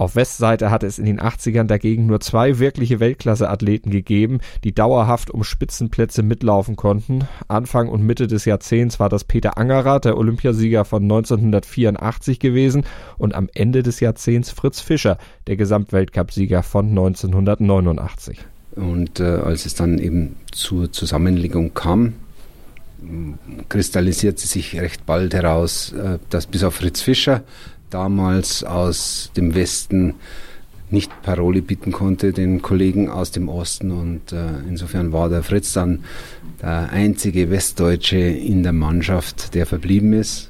Auf 0.00 0.16
Westseite 0.16 0.70
hatte 0.70 0.86
es 0.86 0.98
in 0.98 1.04
den 1.04 1.20
80ern 1.20 1.64
dagegen 1.64 2.06
nur 2.06 2.20
zwei 2.20 2.58
wirkliche 2.58 3.00
Weltklasse-Athleten 3.00 3.90
gegeben, 3.90 4.38
die 4.64 4.74
dauerhaft 4.74 5.30
um 5.30 5.44
Spitzenplätze 5.44 6.22
mitlaufen 6.22 6.74
konnten. 6.74 7.28
Anfang 7.48 7.90
und 7.90 8.06
Mitte 8.06 8.26
des 8.26 8.46
Jahrzehnts 8.46 8.98
war 8.98 9.10
das 9.10 9.24
Peter 9.24 9.58
Angerer, 9.58 10.00
der 10.00 10.16
Olympiasieger 10.16 10.86
von 10.86 11.02
1984 11.02 12.38
gewesen, 12.38 12.84
und 13.18 13.34
am 13.34 13.50
Ende 13.52 13.82
des 13.82 14.00
Jahrzehnts 14.00 14.50
Fritz 14.50 14.80
Fischer, 14.80 15.18
der 15.48 15.58
Gesamtweltcupsieger 15.58 16.62
von 16.62 16.88
1989. 16.88 18.38
Und 18.76 19.20
äh, 19.20 19.24
als 19.24 19.66
es 19.66 19.74
dann 19.74 19.98
eben 19.98 20.36
zur 20.50 20.90
Zusammenlegung 20.90 21.74
kam, 21.74 22.14
kristallisierte 23.68 24.46
sich 24.46 24.80
recht 24.80 25.04
bald 25.04 25.34
heraus, 25.34 25.92
äh, 25.92 26.18
dass 26.30 26.46
bis 26.46 26.64
auf 26.64 26.76
Fritz 26.76 27.02
Fischer 27.02 27.42
damals 27.90 28.64
aus 28.64 29.30
dem 29.36 29.54
Westen 29.54 30.14
nicht 30.90 31.10
Paroli 31.22 31.60
bieten 31.60 31.92
konnte, 31.92 32.32
den 32.32 32.62
Kollegen 32.62 33.08
aus 33.08 33.30
dem 33.30 33.48
Osten. 33.48 33.92
Und 33.92 34.32
äh, 34.32 34.58
insofern 34.68 35.12
war 35.12 35.28
der 35.28 35.42
Fritz 35.42 35.72
dann 35.72 36.04
der 36.60 36.90
einzige 36.90 37.50
Westdeutsche 37.50 38.18
in 38.18 38.62
der 38.62 38.72
Mannschaft, 38.72 39.54
der 39.54 39.66
verblieben 39.66 40.12
ist 40.12 40.49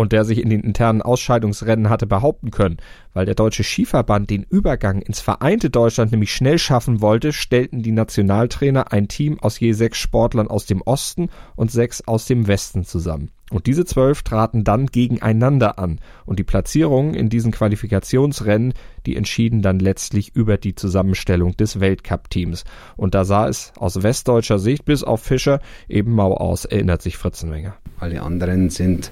und 0.00 0.12
der 0.12 0.24
sich 0.24 0.42
in 0.42 0.48
den 0.48 0.60
internen 0.60 1.02
Ausscheidungsrennen 1.02 1.90
hatte 1.90 2.06
behaupten 2.06 2.50
können. 2.50 2.78
Weil 3.12 3.26
der 3.26 3.34
Deutsche 3.34 3.64
Skiverband 3.64 4.30
den 4.30 4.44
Übergang 4.44 5.02
ins 5.02 5.20
vereinte 5.20 5.70
Deutschland 5.70 6.10
nämlich 6.10 6.32
schnell 6.32 6.58
schaffen 6.58 7.00
wollte, 7.00 7.32
stellten 7.32 7.82
die 7.82 7.92
Nationaltrainer 7.92 8.92
ein 8.92 9.08
Team 9.08 9.38
aus 9.40 9.60
je 9.60 9.72
sechs 9.72 9.98
Sportlern 9.98 10.48
aus 10.48 10.66
dem 10.66 10.80
Osten 10.82 11.28
und 11.56 11.70
sechs 11.70 12.02
aus 12.06 12.26
dem 12.26 12.46
Westen 12.46 12.84
zusammen. 12.84 13.30
Und 13.50 13.66
diese 13.66 13.84
zwölf 13.84 14.22
traten 14.22 14.62
dann 14.62 14.86
gegeneinander 14.86 15.78
an. 15.78 15.98
Und 16.24 16.38
die 16.38 16.44
Platzierungen 16.44 17.14
in 17.14 17.28
diesen 17.28 17.50
Qualifikationsrennen, 17.50 18.74
die 19.06 19.16
entschieden 19.16 19.60
dann 19.60 19.80
letztlich 19.80 20.34
über 20.36 20.56
die 20.56 20.76
Zusammenstellung 20.76 21.56
des 21.56 21.80
Weltcup-Teams. 21.80 22.64
Und 22.96 23.14
da 23.14 23.24
sah 23.24 23.48
es 23.48 23.72
aus 23.76 24.02
westdeutscher 24.02 24.60
Sicht 24.60 24.84
bis 24.84 25.02
auf 25.02 25.22
Fischer 25.22 25.60
eben 25.88 26.12
mau 26.12 26.34
aus, 26.34 26.64
erinnert 26.64 27.02
sich 27.02 27.16
Fritzenwenger. 27.16 27.74
Alle 27.98 28.22
anderen 28.22 28.70
sind 28.70 29.10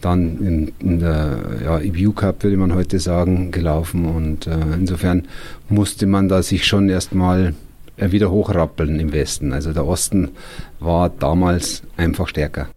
dann 0.00 0.38
in, 0.38 0.72
in 0.78 1.00
der 1.00 1.38
ja, 1.64 1.80
EBU 1.80 2.12
Cup, 2.12 2.42
würde 2.42 2.56
man 2.56 2.74
heute 2.74 2.98
sagen, 2.98 3.50
gelaufen. 3.50 4.06
Und 4.06 4.46
äh, 4.46 4.56
insofern 4.74 5.28
musste 5.68 6.06
man 6.06 6.28
da 6.28 6.42
sich 6.42 6.66
schon 6.66 6.88
erstmal 6.88 7.54
äh, 7.96 8.10
wieder 8.12 8.30
hochrappeln 8.30 8.98
im 9.00 9.12
Westen. 9.12 9.52
Also 9.52 9.72
der 9.72 9.86
Osten 9.86 10.30
war 10.80 11.10
damals 11.10 11.82
einfach 11.96 12.28
stärker. 12.28 12.68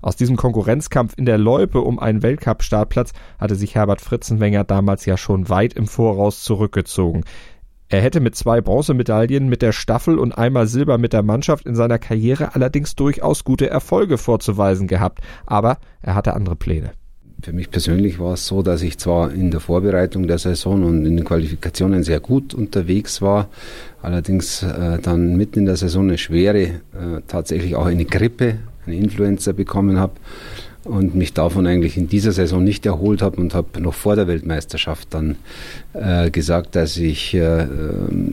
Aus 0.00 0.14
diesem 0.14 0.36
Konkurrenzkampf 0.36 1.14
in 1.16 1.24
der 1.24 1.38
Loipe 1.38 1.80
um 1.80 1.98
einen 1.98 2.22
Weltcup-Startplatz 2.22 3.12
hatte 3.38 3.56
sich 3.56 3.74
Herbert 3.74 4.00
Fritzenwenger 4.00 4.62
damals 4.62 5.06
ja 5.06 5.16
schon 5.16 5.48
weit 5.48 5.74
im 5.74 5.88
Voraus 5.88 6.44
zurückgezogen. 6.44 7.24
Er 7.90 8.02
hätte 8.02 8.20
mit 8.20 8.36
zwei 8.36 8.60
Bronzemedaillen 8.60 9.48
mit 9.48 9.62
der 9.62 9.72
Staffel 9.72 10.18
und 10.18 10.32
einmal 10.32 10.66
Silber 10.66 10.98
mit 10.98 11.14
der 11.14 11.22
Mannschaft 11.22 11.64
in 11.64 11.74
seiner 11.74 11.98
Karriere 11.98 12.54
allerdings 12.54 12.94
durchaus 12.94 13.44
gute 13.44 13.70
Erfolge 13.70 14.18
vorzuweisen 14.18 14.88
gehabt, 14.88 15.20
aber 15.46 15.78
er 16.02 16.14
hatte 16.14 16.34
andere 16.34 16.54
Pläne. 16.54 16.90
Für 17.40 17.52
mich 17.52 17.70
persönlich 17.70 18.18
war 18.18 18.34
es 18.34 18.46
so, 18.46 18.62
dass 18.62 18.82
ich 18.82 18.98
zwar 18.98 19.32
in 19.32 19.50
der 19.50 19.60
Vorbereitung 19.60 20.26
der 20.26 20.38
Saison 20.38 20.82
und 20.82 21.06
in 21.06 21.16
den 21.16 21.24
Qualifikationen 21.24 22.02
sehr 22.02 22.20
gut 22.20 22.52
unterwegs 22.52 23.22
war, 23.22 23.48
allerdings 24.02 24.64
äh, 24.64 24.98
dann 25.00 25.36
mitten 25.36 25.60
in 25.60 25.66
der 25.66 25.76
Saison 25.76 26.08
eine 26.08 26.18
schwere, 26.18 26.62
äh, 26.62 26.80
tatsächlich 27.26 27.74
auch 27.76 27.86
eine 27.86 28.04
Grippe, 28.04 28.56
eine 28.84 28.96
Influenza 28.96 29.52
bekommen 29.52 29.98
habe 29.98 30.14
und 30.84 31.14
mich 31.14 31.34
davon 31.34 31.66
eigentlich 31.66 31.96
in 31.96 32.08
dieser 32.08 32.32
Saison 32.32 32.62
nicht 32.62 32.86
erholt 32.86 33.22
habe 33.22 33.40
und 33.40 33.54
habe 33.54 33.80
noch 33.80 33.94
vor 33.94 34.16
der 34.16 34.26
Weltmeisterschaft 34.26 35.08
dann 35.12 35.36
äh, 35.92 36.30
gesagt, 36.30 36.76
dass 36.76 36.96
ich 36.96 37.34
äh, 37.34 37.66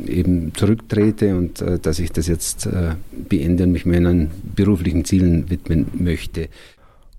eben 0.08 0.54
zurücktrete 0.56 1.36
und 1.36 1.62
äh, 1.62 1.80
dass 1.80 2.00
ich 2.00 2.12
das 2.12 2.28
jetzt 2.28 2.66
äh, 2.68 2.96
beende 3.12 3.64
und 3.64 3.72
mich 3.72 3.86
meinen 3.86 4.32
beruflichen 4.56 5.06
Zielen 5.06 5.50
widmen 5.50 5.88
möchte. 5.94 6.50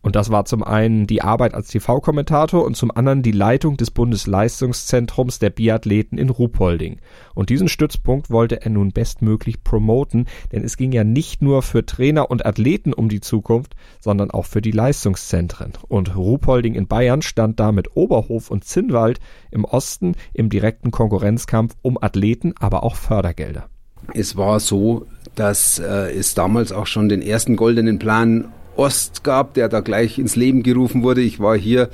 Und 0.06 0.14
das 0.14 0.30
war 0.30 0.44
zum 0.44 0.62
einen 0.62 1.08
die 1.08 1.22
Arbeit 1.22 1.52
als 1.52 1.66
TV-Kommentator 1.66 2.64
und 2.64 2.76
zum 2.76 2.92
anderen 2.92 3.25
die 3.25 3.32
Leitung 3.32 3.76
des 3.76 3.90
Bundesleistungszentrums 3.90 5.40
der 5.40 5.50
Biathleten 5.50 6.16
in 6.16 6.30
Ruhpolding. 6.30 7.00
Und 7.34 7.50
diesen 7.50 7.66
Stützpunkt 7.66 8.30
wollte 8.30 8.62
er 8.62 8.70
nun 8.70 8.92
bestmöglich 8.92 9.64
promoten, 9.64 10.26
denn 10.52 10.62
es 10.62 10.76
ging 10.76 10.92
ja 10.92 11.02
nicht 11.02 11.42
nur 11.42 11.60
für 11.62 11.84
Trainer 11.84 12.30
und 12.30 12.46
Athleten 12.46 12.92
um 12.92 13.08
die 13.08 13.20
Zukunft, 13.20 13.75
sondern 13.98 14.30
auch 14.30 14.44
für 14.44 14.62
die 14.62 14.70
Leistungszentren. 14.70 15.72
Und 15.88 16.14
Ruhpolding 16.14 16.76
in 16.76 16.86
Bayern 16.86 17.20
stand 17.20 17.58
da 17.58 17.72
mit 17.72 17.96
Oberhof 17.96 18.48
und 18.48 18.62
Zinnwald 18.62 19.18
im 19.50 19.64
Osten 19.64 20.14
im 20.32 20.50
direkten 20.50 20.92
Konkurrenzkampf 20.92 21.75
um 21.82 22.00
Athleten, 22.00 22.54
aber 22.60 22.84
auch 22.84 22.94
Fördergelder. 22.94 23.68
Es 24.14 24.36
war 24.36 24.60
so, 24.60 25.04
dass 25.34 25.80
äh, 25.80 26.12
es 26.12 26.34
damals 26.34 26.70
auch 26.70 26.86
schon 26.86 27.08
den 27.08 27.22
ersten 27.22 27.56
goldenen 27.56 27.99
Plan 27.99 28.52
Ost 28.76 29.25
gab, 29.25 29.54
der 29.54 29.69
da 29.69 29.80
gleich 29.80 30.19
ins 30.19 30.36
Leben 30.36 30.62
gerufen 30.62 31.02
wurde. 31.02 31.21
Ich 31.21 31.41
war 31.41 31.56
hier 31.56 31.89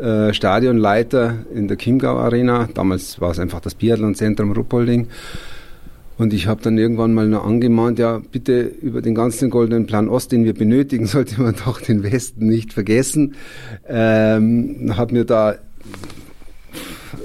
äh, 0.00 0.32
Stadionleiter 0.32 1.44
in 1.54 1.68
der 1.68 1.76
Chiemgau 1.76 2.16
Arena. 2.16 2.68
Damals 2.72 3.20
war 3.20 3.30
es 3.30 3.38
einfach 3.38 3.60
das 3.60 3.74
Biathlonzentrum 3.74 4.52
Ruppolding. 4.52 5.08
Und 6.18 6.32
ich 6.32 6.46
habe 6.46 6.62
dann 6.62 6.78
irgendwann 6.78 7.14
mal 7.14 7.26
noch 7.26 7.44
angemahnt, 7.44 7.98
ja, 7.98 8.20
bitte 8.30 8.60
über 8.60 9.02
den 9.02 9.14
ganzen 9.14 9.50
goldenen 9.50 9.86
Plan 9.86 10.08
Ost, 10.08 10.30
den 10.32 10.44
wir 10.44 10.54
benötigen, 10.54 11.06
sollte 11.08 11.40
man 11.40 11.54
doch 11.64 11.80
den 11.80 12.02
Westen 12.02 12.46
nicht 12.46 12.72
vergessen. 12.72 13.34
Ähm, 13.88 14.92
habe 14.96 15.14
mir 15.14 15.24
da 15.24 15.56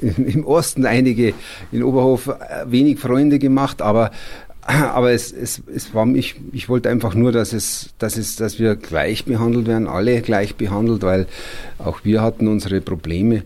im 0.01 0.45
Osten 0.45 0.86
einige 0.86 1.33
in 1.71 1.83
Oberhof 1.83 2.29
wenig 2.65 2.99
Freunde 2.99 3.39
gemacht, 3.39 3.81
aber 3.81 4.12
aber 4.67 5.12
es, 5.12 5.32
es, 5.32 5.63
es 5.73 5.93
war 5.93 6.06
mich, 6.06 6.36
ich 6.51 6.67
wollte 6.67 6.89
einfach 6.89 7.15
nur, 7.15 7.32
dass 7.32 7.53
es, 7.53 7.93
dass 7.99 8.17
es, 8.17 8.36
dass 8.36 8.60
wir 8.60 8.75
gleich 8.75 9.23
behandelt 9.23 9.65
werden, 9.65 9.88
alle 9.88 10.21
gleich 10.21 10.56
behandelt, 10.56 11.03
weil 11.03 11.27
auch 11.80 12.03
wir 12.03 12.21
hatten 12.21 12.47
unsere 12.47 12.82
Probleme. 12.82 13.43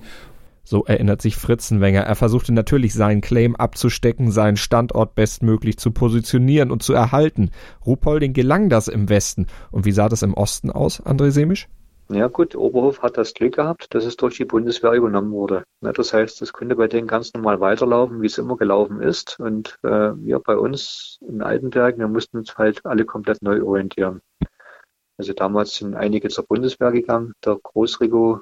So 0.63 0.85
erinnert 0.85 1.21
sich 1.21 1.35
Fritzenwenger. 1.35 2.01
Er 2.01 2.15
versuchte 2.15 2.53
natürlich 2.53 2.93
seinen 2.93 3.21
Claim 3.21 3.55
abzustecken, 3.55 4.31
seinen 4.31 4.57
Standort 4.57 5.15
bestmöglich 5.15 5.77
zu 5.77 5.91
positionieren 5.91 6.71
und 6.71 6.81
zu 6.81 6.93
erhalten. 6.93 7.51
Ruhpolding 7.85 8.33
gelang 8.33 8.69
das 8.69 8.87
im 8.87 9.09
Westen. 9.09 9.47
Und 9.69 9.85
wie 9.85 9.91
sah 9.91 10.09
das 10.09 10.23
im 10.23 10.33
Osten 10.33 10.71
aus, 10.71 11.03
André 11.05 11.31
Semisch? 11.31 11.67
Ja 12.13 12.27
gut, 12.27 12.57
Oberhof 12.57 13.01
hat 13.03 13.17
das 13.17 13.33
Glück 13.33 13.55
gehabt, 13.55 13.93
dass 13.95 14.03
es 14.03 14.17
durch 14.17 14.35
die 14.35 14.43
Bundeswehr 14.43 14.91
übernommen 14.91 15.31
wurde. 15.31 15.63
Das 15.79 16.11
heißt, 16.11 16.41
es 16.41 16.51
konnte 16.51 16.75
bei 16.75 16.89
denen 16.89 17.07
ganz 17.07 17.33
normal 17.33 17.61
weiterlaufen, 17.61 18.21
wie 18.21 18.25
es 18.25 18.37
immer 18.37 18.57
gelaufen 18.57 19.01
ist. 19.01 19.39
Und 19.39 19.79
äh, 19.83 20.11
wir 20.17 20.39
bei 20.39 20.57
uns 20.57 21.19
in 21.21 21.41
Altenberg, 21.41 21.97
wir 21.97 22.09
mussten 22.09 22.37
uns 22.39 22.57
halt 22.57 22.85
alle 22.85 23.05
komplett 23.05 23.41
neu 23.41 23.63
orientieren. 23.63 24.21
Also 25.17 25.31
damals 25.31 25.75
sind 25.77 25.95
einige 25.95 26.27
zur 26.27 26.45
Bundeswehr 26.45 26.91
gegangen. 26.91 27.33
Der 27.45 27.55
Großrigo 27.55 28.41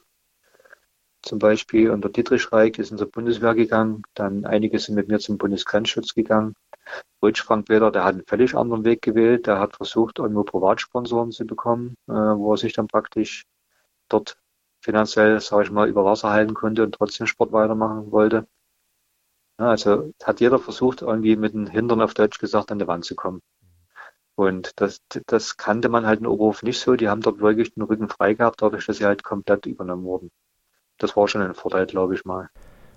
zum 1.21 1.37
Beispiel 1.37 1.91
und 1.91 2.03
der 2.03 2.11
Dietrich 2.11 2.51
Reik 2.51 2.79
ist 2.79 2.89
in 2.89 2.97
zur 2.97 3.11
Bundeswehr 3.11 3.53
gegangen. 3.53 4.01
Dann 4.15 4.45
einige 4.45 4.79
sind 4.79 4.95
mit 4.95 5.09
mir 5.09 5.19
zum 5.19 5.37
Bundesgrenzschutz 5.37 6.15
gegangen. 6.15 6.55
Rutsch 7.21 7.43
Frank 7.43 7.67
Peter, 7.67 7.91
der 7.91 8.03
hat 8.03 8.15
einen 8.15 8.25
völlig 8.25 8.55
anderen 8.55 8.83
Weg 8.83 9.03
gewählt. 9.03 9.45
Der 9.45 9.59
hat 9.59 9.75
versucht, 9.75 10.17
irgendwo 10.17 10.43
Privatsponsoren 10.43 11.31
zu 11.31 11.45
bekommen, 11.45 11.93
äh, 12.07 12.13
wo 12.13 12.53
er 12.53 12.57
sich 12.57 12.73
dann 12.73 12.87
praktisch 12.87 13.45
dort 14.09 14.37
finanziell, 14.81 15.39
sage 15.39 15.63
ich 15.63 15.71
mal, 15.71 15.87
über 15.87 16.05
Wasser 16.05 16.29
halten 16.29 16.53
konnte 16.53 16.83
und 16.83 16.93
trotzdem 16.93 17.27
Sport 17.27 17.51
weitermachen 17.51 18.11
wollte. 18.11 18.47
Ja, 19.59 19.69
also 19.71 20.13
hat 20.23 20.39
jeder 20.39 20.59
versucht, 20.59 21.01
irgendwie 21.01 21.35
mit 21.35 21.53
den 21.53 21.67
Hintern 21.67 22.01
auf 22.01 22.13
Deutsch 22.13 22.39
gesagt 22.39 22.71
an 22.71 22.79
die 22.79 22.87
Wand 22.87 23.05
zu 23.05 23.15
kommen. 23.15 23.41
Und 24.35 24.71
das, 24.77 25.01
das 25.27 25.57
kannte 25.57 25.89
man 25.89 26.05
halt 26.05 26.21
in 26.21 26.27
Oberhof 26.27 26.63
nicht 26.63 26.79
so. 26.79 26.95
Die 26.95 27.09
haben 27.09 27.19
dort 27.21 27.41
wirklich 27.41 27.73
den 27.73 27.83
Rücken 27.83 28.07
frei 28.07 28.35
gehabt, 28.35 28.61
dadurch, 28.61 28.85
dass 28.85 28.97
sie 28.97 29.05
halt 29.05 29.21
komplett 29.21 29.65
übernommen 29.65 30.05
wurden. 30.05 30.31
Das 30.97 31.17
war 31.17 31.27
schon 31.27 31.41
ein 31.41 31.55
Vorteil, 31.55 31.85
glaube 31.87 32.15
ich 32.15 32.23
mal. 32.23 32.49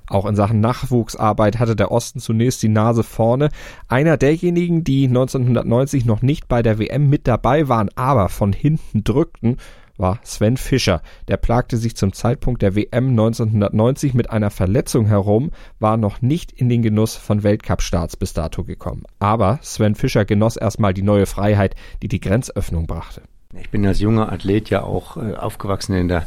Auch 0.08 0.26
in 0.26 0.36
Sachen 0.36 0.60
Nachwuchsarbeit 0.60 1.58
hatte 1.58 1.74
der 1.74 1.90
Osten 1.90 2.20
zunächst 2.20 2.62
die 2.62 2.68
Nase 2.68 3.02
vorne. 3.02 3.48
Einer 3.88 4.16
derjenigen, 4.16 4.84
die 4.84 5.08
1990 5.08 6.04
noch 6.04 6.22
nicht 6.22 6.46
bei 6.46 6.62
der 6.62 6.78
WM 6.78 7.08
mit 7.08 7.26
dabei 7.26 7.68
waren, 7.68 7.90
aber 7.96 8.28
von 8.28 8.52
hinten 8.52 9.02
drückten, 9.02 9.58
war 10.02 10.20
Sven 10.24 10.58
Fischer. 10.58 11.00
Der 11.28 11.38
plagte 11.38 11.78
sich 11.78 11.96
zum 11.96 12.12
Zeitpunkt 12.12 12.60
der 12.60 12.76
WM 12.76 13.10
1990 13.10 14.12
mit 14.12 14.28
einer 14.28 14.50
Verletzung 14.50 15.06
herum, 15.06 15.52
war 15.78 15.96
noch 15.96 16.20
nicht 16.20 16.52
in 16.52 16.68
den 16.68 16.82
Genuss 16.82 17.16
von 17.16 17.42
Weltcup-Starts 17.42 18.18
bis 18.18 18.34
dato 18.34 18.64
gekommen. 18.64 19.04
Aber 19.18 19.58
Sven 19.62 19.94
Fischer 19.94 20.26
genoss 20.26 20.56
erstmal 20.56 20.92
die 20.92 21.02
neue 21.02 21.24
Freiheit, 21.24 21.74
die 22.02 22.08
die 22.08 22.20
Grenzöffnung 22.20 22.86
brachte. 22.86 23.22
Ich 23.60 23.68
bin 23.68 23.86
als 23.86 24.00
junger 24.00 24.32
Athlet 24.32 24.70
ja 24.70 24.82
auch 24.82 25.18
äh, 25.18 25.34
aufgewachsen 25.34 25.94
in 25.94 26.08
der, 26.08 26.24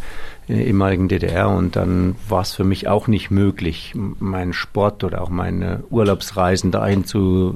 der 0.47 0.63
ehemaligen 0.67 1.07
DDR 1.07 1.49
und 1.49 1.75
dann 1.75 2.15
war 2.29 2.41
es 2.41 2.53
für 2.53 2.63
mich 2.63 2.87
auch 2.87 3.07
nicht 3.07 3.31
möglich, 3.31 3.93
meinen 3.95 4.53
Sport 4.53 5.03
oder 5.03 5.23
auch 5.23 5.29
meine 5.29 5.83
Urlaubsreisen 5.89 6.69
dahin 6.69 7.03
zu, 7.03 7.55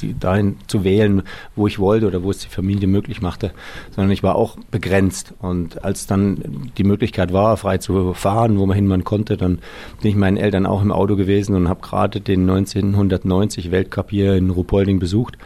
die, 0.00 0.18
dahin 0.18 0.56
zu 0.66 0.82
wählen, 0.82 1.22
wo 1.54 1.68
ich 1.68 1.78
wollte 1.78 2.08
oder 2.08 2.24
wo 2.24 2.32
es 2.32 2.38
die 2.38 2.48
Familie 2.48 2.88
möglich 2.88 3.22
machte, 3.22 3.52
sondern 3.94 4.10
ich 4.10 4.24
war 4.24 4.34
auch 4.34 4.56
begrenzt. 4.72 5.34
Und 5.38 5.84
als 5.84 6.08
dann 6.08 6.72
die 6.76 6.84
Möglichkeit 6.84 7.32
war, 7.32 7.56
frei 7.56 7.78
zu 7.78 8.14
fahren, 8.14 8.58
wo 8.58 8.66
man 8.66 8.74
hin 8.74 8.88
man 8.88 9.04
konnte, 9.04 9.36
dann 9.36 9.60
bin 10.02 10.10
ich 10.10 10.16
meinen 10.16 10.38
Eltern 10.38 10.66
auch 10.66 10.82
im 10.82 10.90
Auto 10.90 11.14
gewesen 11.14 11.54
und 11.54 11.68
habe 11.68 11.82
gerade 11.82 12.20
den 12.20 12.50
1990 12.50 13.70
Weltcup 13.70 14.10
hier 14.10 14.34
in 14.34 14.50
Ruhpolding 14.50 14.98
besucht 14.98 15.38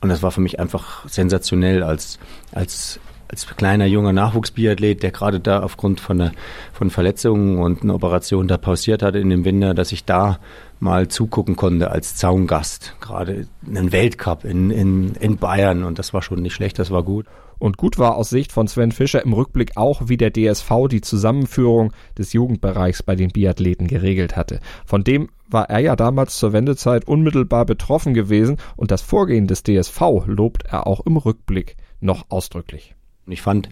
und 0.00 0.08
das 0.08 0.22
war 0.22 0.30
für 0.30 0.40
mich 0.40 0.60
einfach 0.60 1.08
sensationell 1.08 1.82
als, 1.82 2.18
als 2.52 3.00
als 3.28 3.46
kleiner 3.56 3.86
junger 3.86 4.12
Nachwuchsbiathlet, 4.12 5.02
der 5.02 5.10
gerade 5.10 5.40
da 5.40 5.60
aufgrund 5.60 6.00
von, 6.00 6.20
einer, 6.20 6.32
von 6.72 6.90
Verletzungen 6.90 7.58
und 7.58 7.82
einer 7.82 7.94
Operation 7.94 8.48
da 8.48 8.56
pausiert 8.56 9.02
hatte 9.02 9.18
in 9.18 9.30
dem 9.30 9.44
Winter, 9.44 9.74
dass 9.74 9.92
ich 9.92 10.04
da 10.04 10.38
mal 10.78 11.08
zugucken 11.08 11.56
konnte 11.56 11.90
als 11.90 12.16
Zaungast. 12.16 12.94
Gerade 13.00 13.46
einen 13.66 13.92
Weltcup 13.92 14.44
in, 14.44 14.70
in, 14.70 15.14
in 15.14 15.38
Bayern 15.38 15.84
und 15.84 15.98
das 15.98 16.14
war 16.14 16.22
schon 16.22 16.42
nicht 16.42 16.54
schlecht, 16.54 16.78
das 16.78 16.90
war 16.90 17.02
gut. 17.02 17.26
Und 17.58 17.76
gut 17.76 17.98
war 17.98 18.16
aus 18.16 18.30
Sicht 18.30 18.52
von 18.52 18.68
Sven 18.68 18.92
Fischer 18.92 19.22
im 19.22 19.32
Rückblick 19.32 19.76
auch, 19.76 20.02
wie 20.06 20.16
der 20.16 20.32
DSV 20.32 20.88
die 20.90 21.00
Zusammenführung 21.00 21.92
des 22.18 22.32
Jugendbereichs 22.32 23.02
bei 23.02 23.16
den 23.16 23.30
Biathleten 23.30 23.86
geregelt 23.86 24.36
hatte. 24.36 24.60
Von 24.84 25.04
dem 25.04 25.28
war 25.48 25.70
er 25.70 25.78
ja 25.78 25.96
damals 25.96 26.36
zur 26.38 26.52
Wendezeit 26.52 27.06
unmittelbar 27.06 27.64
betroffen 27.64 28.14
gewesen 28.14 28.58
und 28.76 28.90
das 28.90 29.02
Vorgehen 29.02 29.46
des 29.46 29.62
DSV 29.62 30.00
lobt 30.26 30.64
er 30.66 30.86
auch 30.86 31.00
im 31.06 31.16
Rückblick 31.16 31.76
noch 32.00 32.26
ausdrücklich. 32.28 32.94
Ich 33.26 33.42
fand, 33.42 33.68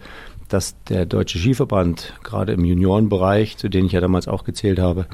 dass 0.48 0.76
der 0.84 1.06
Deutsche 1.06 1.38
Skiverband 1.38 2.14
gerade 2.22 2.52
im 2.52 2.64
Juniorenbereich, 2.64 3.56
zu 3.56 3.68
denen 3.68 3.86
ich 3.86 3.92
ja 3.92 4.00
damals 4.00 4.28
auch 4.28 4.44
gezählt 4.44 4.78
habe, 4.78 5.06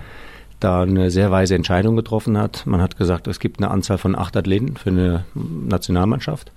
da 0.60 0.82
eine 0.82 1.10
sehr 1.10 1.30
weise 1.30 1.54
Entscheidung 1.54 1.96
getroffen 1.96 2.36
hat. 2.36 2.66
Man 2.66 2.82
hat 2.82 2.96
gesagt, 2.96 3.26
es 3.26 3.40
gibt 3.40 3.58
eine 3.58 3.70
Anzahl 3.70 3.98
von 3.98 4.16
acht 4.16 4.36
Athleten 4.36 4.76
für 4.76 4.90
eine 4.90 5.24
Nationalmannschaft 5.34 6.52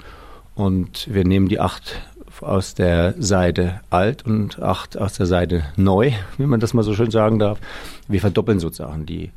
und 0.55 1.07
wir 1.13 1.25
nehmen 1.25 1.47
die 1.47 1.59
acht 1.59 2.01
aus 2.41 2.73
der 2.73 3.15
Seite 3.19 3.81
alt 3.89 4.25
und 4.25 4.61
acht 4.61 4.97
aus 4.97 5.13
der 5.13 5.25
Seite 5.25 5.63
neu, 5.75 6.11
wie 6.37 6.45
man 6.45 6.59
das 6.59 6.73
mal 6.73 6.83
so 6.83 6.93
schön 6.93 7.11
sagen 7.11 7.39
darf. 7.39 7.59
Wir 8.07 8.19
verdoppeln 8.19 8.59
sozusagen 8.59 9.05
die, 9.05 9.31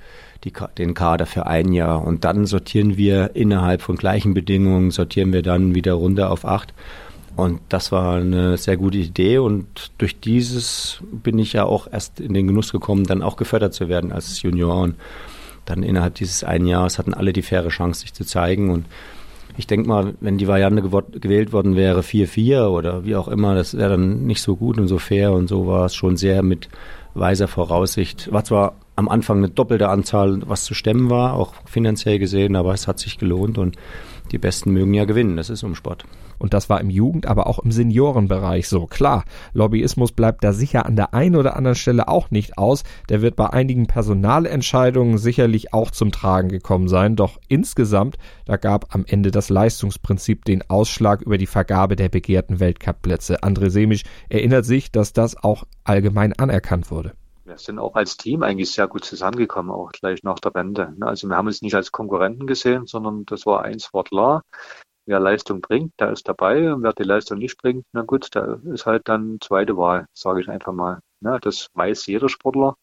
die, 0.44 0.52
den 0.78 0.94
Kader 0.94 1.26
für 1.26 1.46
ein 1.46 1.72
Jahr 1.72 2.04
und 2.04 2.24
dann 2.24 2.46
sortieren 2.46 2.96
wir 2.96 3.34
innerhalb 3.34 3.82
von 3.82 3.96
gleichen 3.96 4.34
Bedingungen, 4.34 4.90
sortieren 4.90 5.32
wir 5.32 5.42
dann 5.42 5.74
wieder 5.74 5.94
runter 5.94 6.30
auf 6.30 6.44
acht. 6.44 6.74
Und 7.36 7.60
das 7.68 7.92
war 7.92 8.16
eine 8.16 8.56
sehr 8.56 8.78
gute 8.78 8.96
Idee 8.96 9.38
und 9.38 9.92
durch 9.98 10.18
dieses 10.20 11.02
bin 11.12 11.38
ich 11.38 11.52
ja 11.52 11.64
auch 11.64 11.86
erst 11.90 12.18
in 12.18 12.32
den 12.32 12.46
Genuss 12.46 12.72
gekommen, 12.72 13.04
dann 13.04 13.20
auch 13.20 13.36
gefördert 13.36 13.74
zu 13.74 13.90
werden 13.90 14.10
als 14.10 14.40
Junior. 14.40 14.80
Und 14.80 14.94
dann 15.66 15.82
innerhalb 15.82 16.14
dieses 16.14 16.44
einen 16.44 16.66
Jahres 16.66 16.98
hatten 16.98 17.12
alle 17.12 17.34
die 17.34 17.42
faire 17.42 17.68
Chance, 17.68 18.00
sich 18.00 18.14
zu 18.14 18.24
zeigen. 18.24 18.70
Und 18.70 18.86
ich 19.56 19.66
denke 19.66 19.88
mal, 19.88 20.14
wenn 20.20 20.38
die 20.38 20.48
Variante 20.48 20.82
gewählt 20.82 21.52
worden 21.52 21.76
wäre, 21.76 22.00
4-4 22.00 22.66
oder 22.68 23.04
wie 23.04 23.16
auch 23.16 23.28
immer, 23.28 23.54
das 23.54 23.76
wäre 23.76 23.90
dann 23.90 24.26
nicht 24.26 24.42
so 24.42 24.56
gut 24.56 24.78
und 24.78 24.88
so 24.88 24.98
fair 24.98 25.32
und 25.32 25.48
so 25.48 25.66
war 25.66 25.86
es 25.86 25.94
schon 25.94 26.16
sehr 26.16 26.42
mit 26.42 26.68
weiser 27.14 27.48
Voraussicht. 27.48 28.30
War 28.32 28.44
zwar 28.44 28.74
am 28.94 29.08
Anfang 29.08 29.38
eine 29.38 29.48
doppelte 29.48 29.88
Anzahl, 29.88 30.40
was 30.46 30.64
zu 30.64 30.74
stemmen 30.74 31.10
war, 31.10 31.34
auch 31.34 31.54
finanziell 31.64 32.18
gesehen, 32.18 32.56
aber 32.56 32.74
es 32.74 32.86
hat 32.86 32.98
sich 32.98 33.18
gelohnt 33.18 33.58
und 33.58 33.76
die 34.32 34.38
Besten 34.38 34.72
mögen 34.72 34.94
ja 34.94 35.04
gewinnen. 35.04 35.36
Das 35.36 35.50
ist 35.50 35.62
Umsport. 35.62 36.04
Und 36.38 36.54
das 36.54 36.68
war 36.68 36.80
im 36.80 36.90
Jugend-, 36.90 37.26
aber 37.26 37.46
auch 37.46 37.58
im 37.58 37.72
Seniorenbereich 37.72 38.68
so. 38.68 38.86
Klar, 38.86 39.24
Lobbyismus 39.52 40.12
bleibt 40.12 40.44
da 40.44 40.52
sicher 40.52 40.86
an 40.86 40.96
der 40.96 41.14
einen 41.14 41.36
oder 41.36 41.56
anderen 41.56 41.76
Stelle 41.76 42.08
auch 42.08 42.30
nicht 42.30 42.58
aus. 42.58 42.84
Der 43.08 43.22
wird 43.22 43.36
bei 43.36 43.50
einigen 43.50 43.86
Personalentscheidungen 43.86 45.18
sicherlich 45.18 45.72
auch 45.72 45.90
zum 45.90 46.12
Tragen 46.12 46.48
gekommen 46.48 46.88
sein. 46.88 47.16
Doch 47.16 47.38
insgesamt, 47.48 48.16
da 48.44 48.56
gab 48.56 48.94
am 48.94 49.04
Ende 49.06 49.30
das 49.30 49.48
Leistungsprinzip 49.48 50.44
den 50.44 50.68
Ausschlag 50.68 51.22
über 51.22 51.38
die 51.38 51.46
Vergabe 51.46 51.96
der 51.96 52.08
begehrten 52.08 52.60
Weltcup-Plätze. 52.60 53.42
André 53.42 53.70
Semisch 53.70 54.04
erinnert 54.28 54.64
sich, 54.64 54.90
dass 54.90 55.12
das 55.12 55.36
auch 55.42 55.64
allgemein 55.84 56.32
anerkannt 56.32 56.90
wurde 56.90 57.12
wir 57.46 57.58
sind 57.58 57.78
auch 57.78 57.94
als 57.94 58.16
Team 58.16 58.42
eigentlich 58.42 58.72
sehr 58.72 58.88
gut 58.88 59.04
zusammengekommen, 59.04 59.70
auch 59.70 59.92
gleich 59.92 60.22
nach 60.22 60.38
der 60.38 60.54
Wende. 60.54 60.94
Also 61.00 61.28
wir 61.28 61.36
haben 61.36 61.46
uns 61.46 61.62
nicht 61.62 61.74
als 61.74 61.92
Konkurrenten 61.92 62.46
gesehen, 62.46 62.86
sondern 62.86 63.24
das 63.26 63.46
war 63.46 63.62
eins 63.62 63.92
Wort 63.92 64.08
klar. 64.08 64.42
Wer 65.06 65.20
Leistung 65.20 65.60
bringt, 65.60 65.92
der 66.00 66.10
ist 66.10 66.28
dabei. 66.28 66.72
Und 66.74 66.82
wer 66.82 66.92
die 66.92 67.04
Leistung 67.04 67.38
nicht 67.38 67.58
bringt, 67.58 67.84
na 67.92 68.02
gut, 68.02 68.34
der 68.34 68.60
ist 68.72 68.86
halt 68.86 69.08
dann 69.08 69.38
zweite 69.40 69.76
Wahl, 69.76 70.06
sage 70.12 70.40
ich 70.40 70.48
einfach 70.48 70.72
mal. 70.72 71.00
Ne? 71.20 71.38
Das 71.40 71.68
weiß 71.74 72.06
jeder 72.06 72.28
Sportler. 72.28 72.76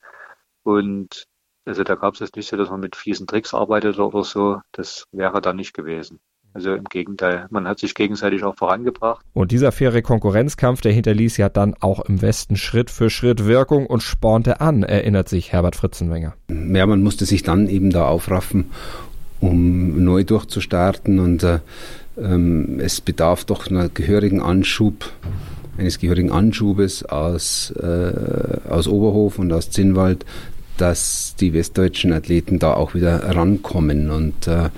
Und 0.64 1.26
also 1.66 1.84
da 1.84 1.96
gab 1.96 2.14
es 2.14 2.22
jetzt 2.22 2.36
nicht 2.36 2.48
so, 2.48 2.58
dass 2.58 2.70
man 2.70 2.80
mit 2.80 2.96
fiesen 2.96 3.28
Tricks 3.28 3.54
arbeitet 3.54 4.00
oder 4.00 4.24
so. 4.24 4.62
Das 4.72 5.06
wäre 5.12 5.42
da 5.42 5.54
nicht 5.54 5.74
gewesen. 5.74 6.20
Also 6.54 6.74
im 6.74 6.84
Gegenteil, 6.84 7.48
man 7.50 7.68
hat 7.68 7.80
sich 7.80 7.96
gegenseitig 7.96 8.44
auch 8.44 8.56
vorangebracht. 8.56 9.26
Und 9.34 9.52
dieser 9.52 9.72
faire 9.72 10.04
Konkurrenzkampf, 10.04 10.82
der 10.82 10.92
hinterließ 10.92 11.38
ja 11.38 11.50
dann 11.50 11.74
auch 11.80 12.02
im 12.02 12.22
Westen 12.22 12.58
Schritt 12.58 12.92
für 12.92 13.10
Schritt 13.10 13.46
Wirkung 13.46 13.88
und 13.88 14.04
spornte 14.04 14.62
an, 14.62 14.84
erinnert 14.84 15.30
sich 15.30 15.52
Herbert 15.52 15.76
Fritzenwenger. 15.76 16.36
Ja, 16.50 16.86
man 16.86 17.02
musste 17.02 17.26
sich 17.26 17.42
dann 17.42 17.68
eben 17.68 17.90
da 17.90 18.08
aufraffen, 18.08 18.70
um 19.42 20.04
neu 20.04 20.24
durchzustarten 20.24 21.20
und 21.20 21.42
äh, 21.42 21.60
ähm, 22.18 22.80
es 22.80 23.02
bedarf 23.02 23.46
doch 23.46 23.68
einer 23.68 23.90
gehörigen 23.90 24.42
Anschub, 24.42 25.12
eines 25.78 26.00
gehörigen 26.00 26.32
Anschubes 26.32 27.04
aus, 27.04 27.72
äh, 27.72 28.60
aus 28.70 28.88
Oberhof 28.88 29.40
und 29.40 29.52
aus 29.52 29.72
Zinnwald, 29.72 30.26
dass 30.78 31.36
die 31.40 31.54
westdeutschen 31.54 32.14
Athleten 32.14 32.60
da 32.60 32.74
auch 32.74 32.94
wieder 32.94 33.36
rankommen 33.36 34.10
und 34.10 34.48
äh, 34.48 34.70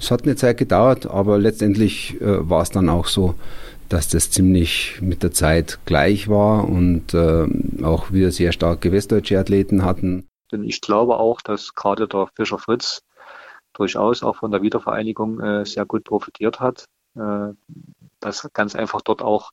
es 0.00 0.10
hat 0.10 0.22
eine 0.22 0.34
Zeit 0.34 0.56
gedauert, 0.56 1.06
aber 1.06 1.38
letztendlich 1.38 2.20
äh, 2.22 2.48
war 2.48 2.62
es 2.62 2.70
dann 2.70 2.88
auch 2.88 3.06
so, 3.06 3.34
dass 3.90 4.08
das 4.08 4.30
ziemlich 4.30 4.98
mit 5.02 5.22
der 5.22 5.32
Zeit 5.32 5.78
gleich 5.84 6.28
war 6.28 6.66
und 6.66 7.12
äh, 7.12 7.46
auch 7.82 8.10
wir 8.10 8.32
sehr 8.32 8.52
starke 8.52 8.92
westdeutsche 8.92 9.38
Athleten 9.38 9.84
hatten. 9.84 10.26
Denn 10.50 10.64
ich 10.64 10.80
glaube 10.80 11.18
auch, 11.18 11.42
dass 11.42 11.74
gerade 11.74 12.08
der 12.08 12.28
Fischer 12.34 12.58
Fritz 12.58 13.02
durchaus 13.72 14.22
auch 14.22 14.36
von 14.36 14.50
der 14.50 14.62
Wiedervereinigung 14.62 15.40
äh, 15.40 15.64
sehr 15.64 15.86
gut 15.86 16.04
profitiert 16.04 16.60
hat. 16.60 16.84
Äh, 17.16 17.54
dass 18.20 18.48
ganz 18.52 18.76
einfach 18.76 19.00
dort 19.00 19.22
auch 19.22 19.50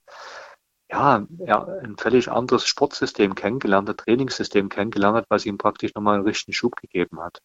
ja, 0.89 1.25
er 1.39 1.67
ein 1.83 1.97
völlig 1.97 2.29
anderes 2.29 2.65
Sportsystem 2.65 3.35
kennengelernt 3.35 3.89
hat, 3.89 3.97
Trainingssystem 3.97 4.69
kennengelernt 4.69 5.17
hat, 5.17 5.25
was 5.29 5.45
ihm 5.45 5.57
praktisch 5.57 5.93
nochmal 5.95 6.15
einen 6.15 6.25
richtigen 6.25 6.53
Schub 6.53 6.75
gegeben 6.77 7.19
hat. 7.19 7.39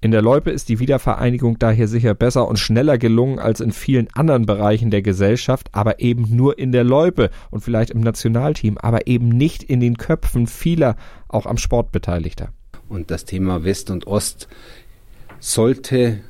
In 0.00 0.10
der 0.10 0.20
Loipe 0.20 0.50
ist 0.50 0.68
die 0.68 0.80
Wiedervereinigung 0.80 1.60
daher 1.60 1.86
sicher 1.86 2.14
besser 2.14 2.48
und 2.48 2.58
schneller 2.58 2.98
gelungen 2.98 3.38
als 3.38 3.60
in 3.60 3.70
vielen 3.70 4.08
anderen 4.14 4.46
Bereichen 4.46 4.90
der 4.90 5.00
Gesellschaft, 5.00 5.68
aber 5.70 6.00
eben 6.00 6.34
nur 6.34 6.58
in 6.58 6.72
der 6.72 6.82
Loipe 6.82 7.30
und 7.52 7.60
vielleicht 7.60 7.90
im 7.90 8.00
Nationalteam, 8.00 8.78
aber 8.78 9.06
eben 9.06 9.28
nicht 9.28 9.62
in 9.62 9.78
den 9.78 9.96
Köpfen 9.96 10.48
vieler, 10.48 10.96
auch 11.28 11.46
am 11.46 11.56
Sport 11.56 11.92
Beteiligter. 11.92 12.48
Und 12.88 13.12
das 13.12 13.24
Thema 13.24 13.62
West 13.62 13.90
und 13.90 14.08
Ost 14.08 14.48
sollte 15.42 16.20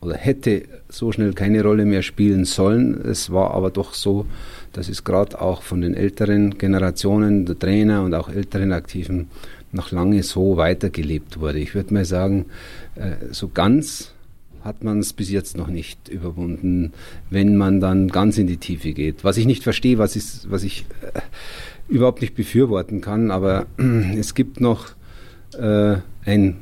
oder 0.00 0.14
hätte 0.16 0.62
so 0.88 1.10
schnell 1.10 1.32
keine 1.32 1.62
Rolle 1.62 1.84
mehr 1.84 2.02
spielen 2.02 2.44
sollen. 2.44 3.00
Es 3.04 3.32
war 3.32 3.50
aber 3.50 3.70
doch 3.70 3.92
so, 3.92 4.26
dass 4.72 4.88
es 4.88 5.02
gerade 5.02 5.40
auch 5.40 5.62
von 5.62 5.80
den 5.80 5.94
älteren 5.94 6.56
Generationen 6.56 7.44
der 7.44 7.58
Trainer 7.58 8.02
und 8.04 8.14
auch 8.14 8.28
älteren 8.28 8.72
Aktiven 8.72 9.28
noch 9.72 9.90
lange 9.90 10.22
so 10.22 10.56
weitergelebt 10.56 11.40
wurde. 11.40 11.58
Ich 11.58 11.74
würde 11.74 11.92
mal 11.92 12.04
sagen, 12.04 12.46
äh, 12.94 13.32
so 13.32 13.48
ganz 13.48 14.12
hat 14.62 14.84
man 14.84 15.00
es 15.00 15.12
bis 15.12 15.28
jetzt 15.30 15.56
noch 15.56 15.68
nicht 15.68 16.08
überwunden, 16.08 16.92
wenn 17.30 17.56
man 17.56 17.80
dann 17.80 18.08
ganz 18.08 18.38
in 18.38 18.46
die 18.46 18.58
Tiefe 18.58 18.92
geht. 18.92 19.24
Was 19.24 19.38
ich 19.38 19.46
nicht 19.46 19.64
verstehe, 19.64 19.98
was, 19.98 20.14
ist, 20.14 20.50
was 20.50 20.62
ich 20.62 20.86
äh, 21.02 21.20
überhaupt 21.88 22.20
nicht 22.20 22.36
befürworten 22.36 23.00
kann, 23.00 23.32
aber 23.32 23.66
es 24.16 24.34
gibt 24.34 24.60
noch 24.60 24.90
äh, 25.58 25.96
ein, 26.24 26.56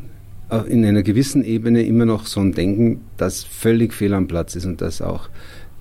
in 0.62 0.84
einer 0.84 1.02
gewissen 1.02 1.44
Ebene 1.44 1.82
immer 1.82 2.06
noch 2.06 2.26
so 2.26 2.40
ein 2.40 2.52
Denken, 2.52 3.02
das 3.16 3.44
völlig 3.44 3.92
fehl 3.92 4.14
am 4.14 4.28
Platz 4.28 4.56
ist 4.56 4.66
und 4.66 4.80
das 4.80 5.02
auch 5.02 5.28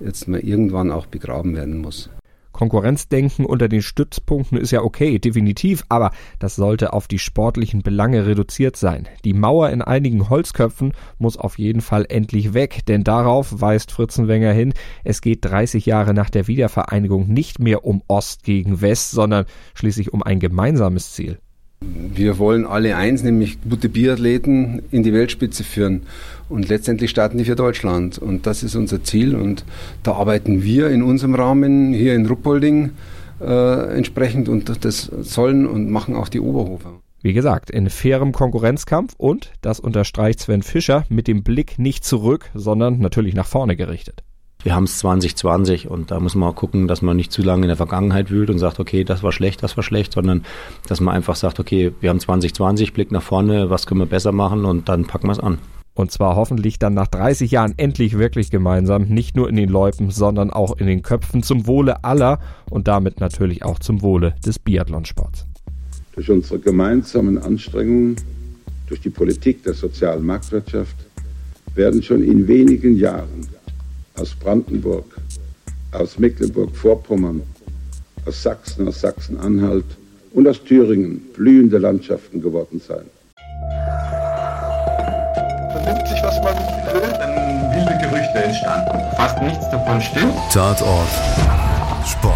jetzt 0.00 0.28
mal 0.28 0.40
irgendwann 0.40 0.90
auch 0.90 1.06
begraben 1.06 1.54
werden 1.54 1.78
muss. 1.78 2.10
Konkurrenzdenken 2.54 3.44
unter 3.44 3.68
den 3.68 3.82
Stützpunkten 3.82 4.56
ist 4.56 4.70
ja 4.70 4.82
okay, 4.82 5.18
definitiv, 5.18 5.84
aber 5.88 6.12
das 6.38 6.54
sollte 6.54 6.92
auf 6.92 7.08
die 7.08 7.18
sportlichen 7.18 7.82
Belange 7.82 8.26
reduziert 8.26 8.76
sein. 8.76 9.08
Die 9.24 9.34
Mauer 9.34 9.70
in 9.70 9.82
einigen 9.82 10.30
Holzköpfen 10.30 10.92
muss 11.18 11.36
auf 11.36 11.58
jeden 11.58 11.80
Fall 11.80 12.06
endlich 12.08 12.54
weg, 12.54 12.86
denn 12.86 13.02
darauf 13.02 13.60
weist 13.60 13.90
Fritzenwenger 13.90 14.52
hin, 14.52 14.72
es 15.02 15.20
geht 15.20 15.44
30 15.44 15.84
Jahre 15.84 16.14
nach 16.14 16.30
der 16.30 16.46
Wiedervereinigung 16.46 17.26
nicht 17.28 17.58
mehr 17.58 17.84
um 17.84 18.02
Ost 18.06 18.44
gegen 18.44 18.80
West, 18.80 19.10
sondern 19.10 19.46
schließlich 19.74 20.12
um 20.12 20.22
ein 20.22 20.38
gemeinsames 20.38 21.12
Ziel. 21.12 21.40
Wir 22.14 22.38
wollen 22.38 22.66
alle 22.66 22.96
eins, 22.96 23.22
nämlich 23.22 23.58
gute 23.68 23.88
Biathleten 23.88 24.82
in 24.90 25.02
die 25.02 25.12
Weltspitze 25.12 25.64
führen. 25.64 26.02
Und 26.48 26.68
letztendlich 26.68 27.10
starten 27.10 27.38
die 27.38 27.44
für 27.44 27.56
Deutschland. 27.56 28.18
Und 28.18 28.46
das 28.46 28.62
ist 28.62 28.74
unser 28.74 29.02
Ziel. 29.02 29.34
Und 29.34 29.64
da 30.02 30.12
arbeiten 30.12 30.62
wir 30.62 30.90
in 30.90 31.02
unserem 31.02 31.34
Rahmen 31.34 31.92
hier 31.92 32.14
in 32.14 32.26
Ruppolding 32.26 32.90
äh, 33.40 33.96
entsprechend 33.96 34.48
und 34.48 34.84
das 34.84 35.10
sollen 35.20 35.66
und 35.66 35.90
machen 35.90 36.14
auch 36.14 36.28
die 36.28 36.40
Oberhofer. 36.40 37.00
Wie 37.22 37.32
gesagt, 37.32 37.70
in 37.70 37.88
fairem 37.88 38.32
Konkurrenzkampf 38.32 39.14
und, 39.16 39.52
das 39.62 39.80
unterstreicht 39.80 40.40
Sven 40.40 40.62
Fischer, 40.62 41.04
mit 41.08 41.26
dem 41.26 41.42
Blick 41.42 41.78
nicht 41.78 42.04
zurück, 42.04 42.50
sondern 42.54 42.98
natürlich 42.98 43.34
nach 43.34 43.46
vorne 43.46 43.76
gerichtet 43.76 44.22
wir 44.64 44.74
haben 44.74 44.84
es 44.84 44.98
2020 44.98 45.88
und 45.88 46.10
da 46.10 46.18
muss 46.18 46.34
man 46.34 46.54
gucken, 46.54 46.88
dass 46.88 47.02
man 47.02 47.16
nicht 47.16 47.30
zu 47.30 47.42
lange 47.42 47.62
in 47.62 47.68
der 47.68 47.76
Vergangenheit 47.76 48.30
wühlt 48.30 48.48
und 48.48 48.58
sagt, 48.58 48.80
okay, 48.80 49.04
das 49.04 49.22
war 49.22 49.30
schlecht, 49.30 49.62
das 49.62 49.76
war 49.76 49.84
schlecht, 49.84 50.14
sondern 50.14 50.44
dass 50.88 51.00
man 51.00 51.14
einfach 51.14 51.36
sagt, 51.36 51.60
okay, 51.60 51.92
wir 52.00 52.08
haben 52.08 52.18
2020, 52.18 52.94
Blick 52.94 53.12
nach 53.12 53.22
vorne, 53.22 53.68
was 53.68 53.86
können 53.86 54.00
wir 54.00 54.06
besser 54.06 54.32
machen 54.32 54.64
und 54.64 54.88
dann 54.88 55.04
packen 55.04 55.28
wir 55.28 55.32
es 55.32 55.38
an. 55.38 55.58
Und 55.92 56.10
zwar 56.10 56.34
hoffentlich 56.34 56.78
dann 56.78 56.94
nach 56.94 57.06
30 57.06 57.50
Jahren 57.52 57.74
endlich 57.76 58.18
wirklich 58.18 58.50
gemeinsam, 58.50 59.04
nicht 59.04 59.36
nur 59.36 59.48
in 59.48 59.54
den 59.54 59.68
Loipen, 59.68 60.10
sondern 60.10 60.50
auch 60.50 60.76
in 60.78 60.86
den 60.86 61.02
Köpfen 61.02 61.42
zum 61.42 61.66
Wohle 61.66 62.02
aller 62.02 62.40
und 62.68 62.88
damit 62.88 63.20
natürlich 63.20 63.64
auch 63.64 63.78
zum 63.78 64.02
Wohle 64.02 64.34
des 64.44 64.58
Biathlonsports. 64.58 65.46
Durch 66.14 66.30
unsere 66.30 66.58
gemeinsamen 66.58 67.38
Anstrengungen, 67.38 68.16
durch 68.88 69.00
die 69.00 69.10
Politik 69.10 69.62
der 69.62 69.74
sozialen 69.74 70.24
Marktwirtschaft 70.24 70.96
werden 71.74 72.02
schon 72.02 72.24
in 72.24 72.48
wenigen 72.48 72.96
Jahren 72.96 73.46
aus 74.18 74.34
Brandenburg, 74.34 75.04
aus 75.92 76.18
Mecklenburg-Vorpommern, 76.18 77.42
aus 78.26 78.42
Sachsen, 78.42 78.88
aus 78.88 79.00
Sachsen-Anhalt 79.00 79.84
und 80.32 80.48
aus 80.48 80.62
Thüringen 80.62 81.20
blühende 81.34 81.78
Landschaften 81.78 82.40
geworden 82.40 82.80
sein. 82.86 83.04
Vernimmt 85.72 86.08
sich, 86.08 86.22
was 86.22 86.36
man 86.42 86.56
will, 86.94 87.12
dann 87.18 87.74
wilde 87.74 87.98
Gerüchte 88.00 88.44
entstanden. 88.44 89.16
Fast 89.16 89.42
nichts 89.42 89.70
davon 89.70 90.00
stimmt. 90.00 90.34
Tatort 90.52 91.08
Sport. 92.06 92.34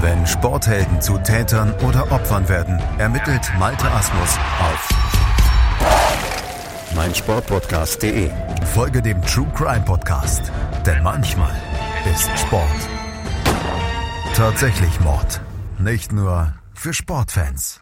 Wenn 0.00 0.26
Sporthelden 0.26 1.00
zu 1.00 1.16
Tätern 1.18 1.74
oder 1.88 2.10
Opfern 2.12 2.48
werden, 2.48 2.78
ermittelt 2.98 3.40
Malte 3.58 3.90
Asmus 3.90 4.38
auf 4.60 5.13
meinsportpodcast.de. 6.94 8.30
Folge 8.74 9.02
dem 9.02 9.20
True 9.22 9.50
Crime 9.54 9.84
Podcast, 9.84 10.50
denn 10.86 11.02
manchmal 11.02 11.54
ist 12.12 12.28
Sport 12.38 12.88
tatsächlich 14.34 15.00
Mord. 15.00 15.40
Nicht 15.78 16.12
nur 16.12 16.54
für 16.74 16.92
Sportfans. 16.92 17.80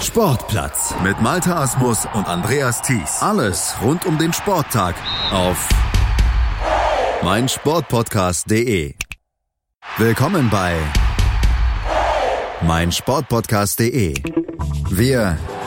Sportplatz 0.00 0.94
mit 1.02 1.20
Malte 1.20 1.54
Asmus 1.54 2.06
und 2.14 2.26
Andreas 2.26 2.80
Thies. 2.82 3.20
Alles 3.20 3.74
rund 3.82 4.06
um 4.06 4.18
den 4.18 4.32
Sporttag 4.32 4.94
auf 5.30 5.68
meinsportpodcast.de. 7.22 8.94
Willkommen 9.98 10.48
bei 10.48 10.76
meinsportpodcast.de. 12.62 14.14
Wir 14.90 15.38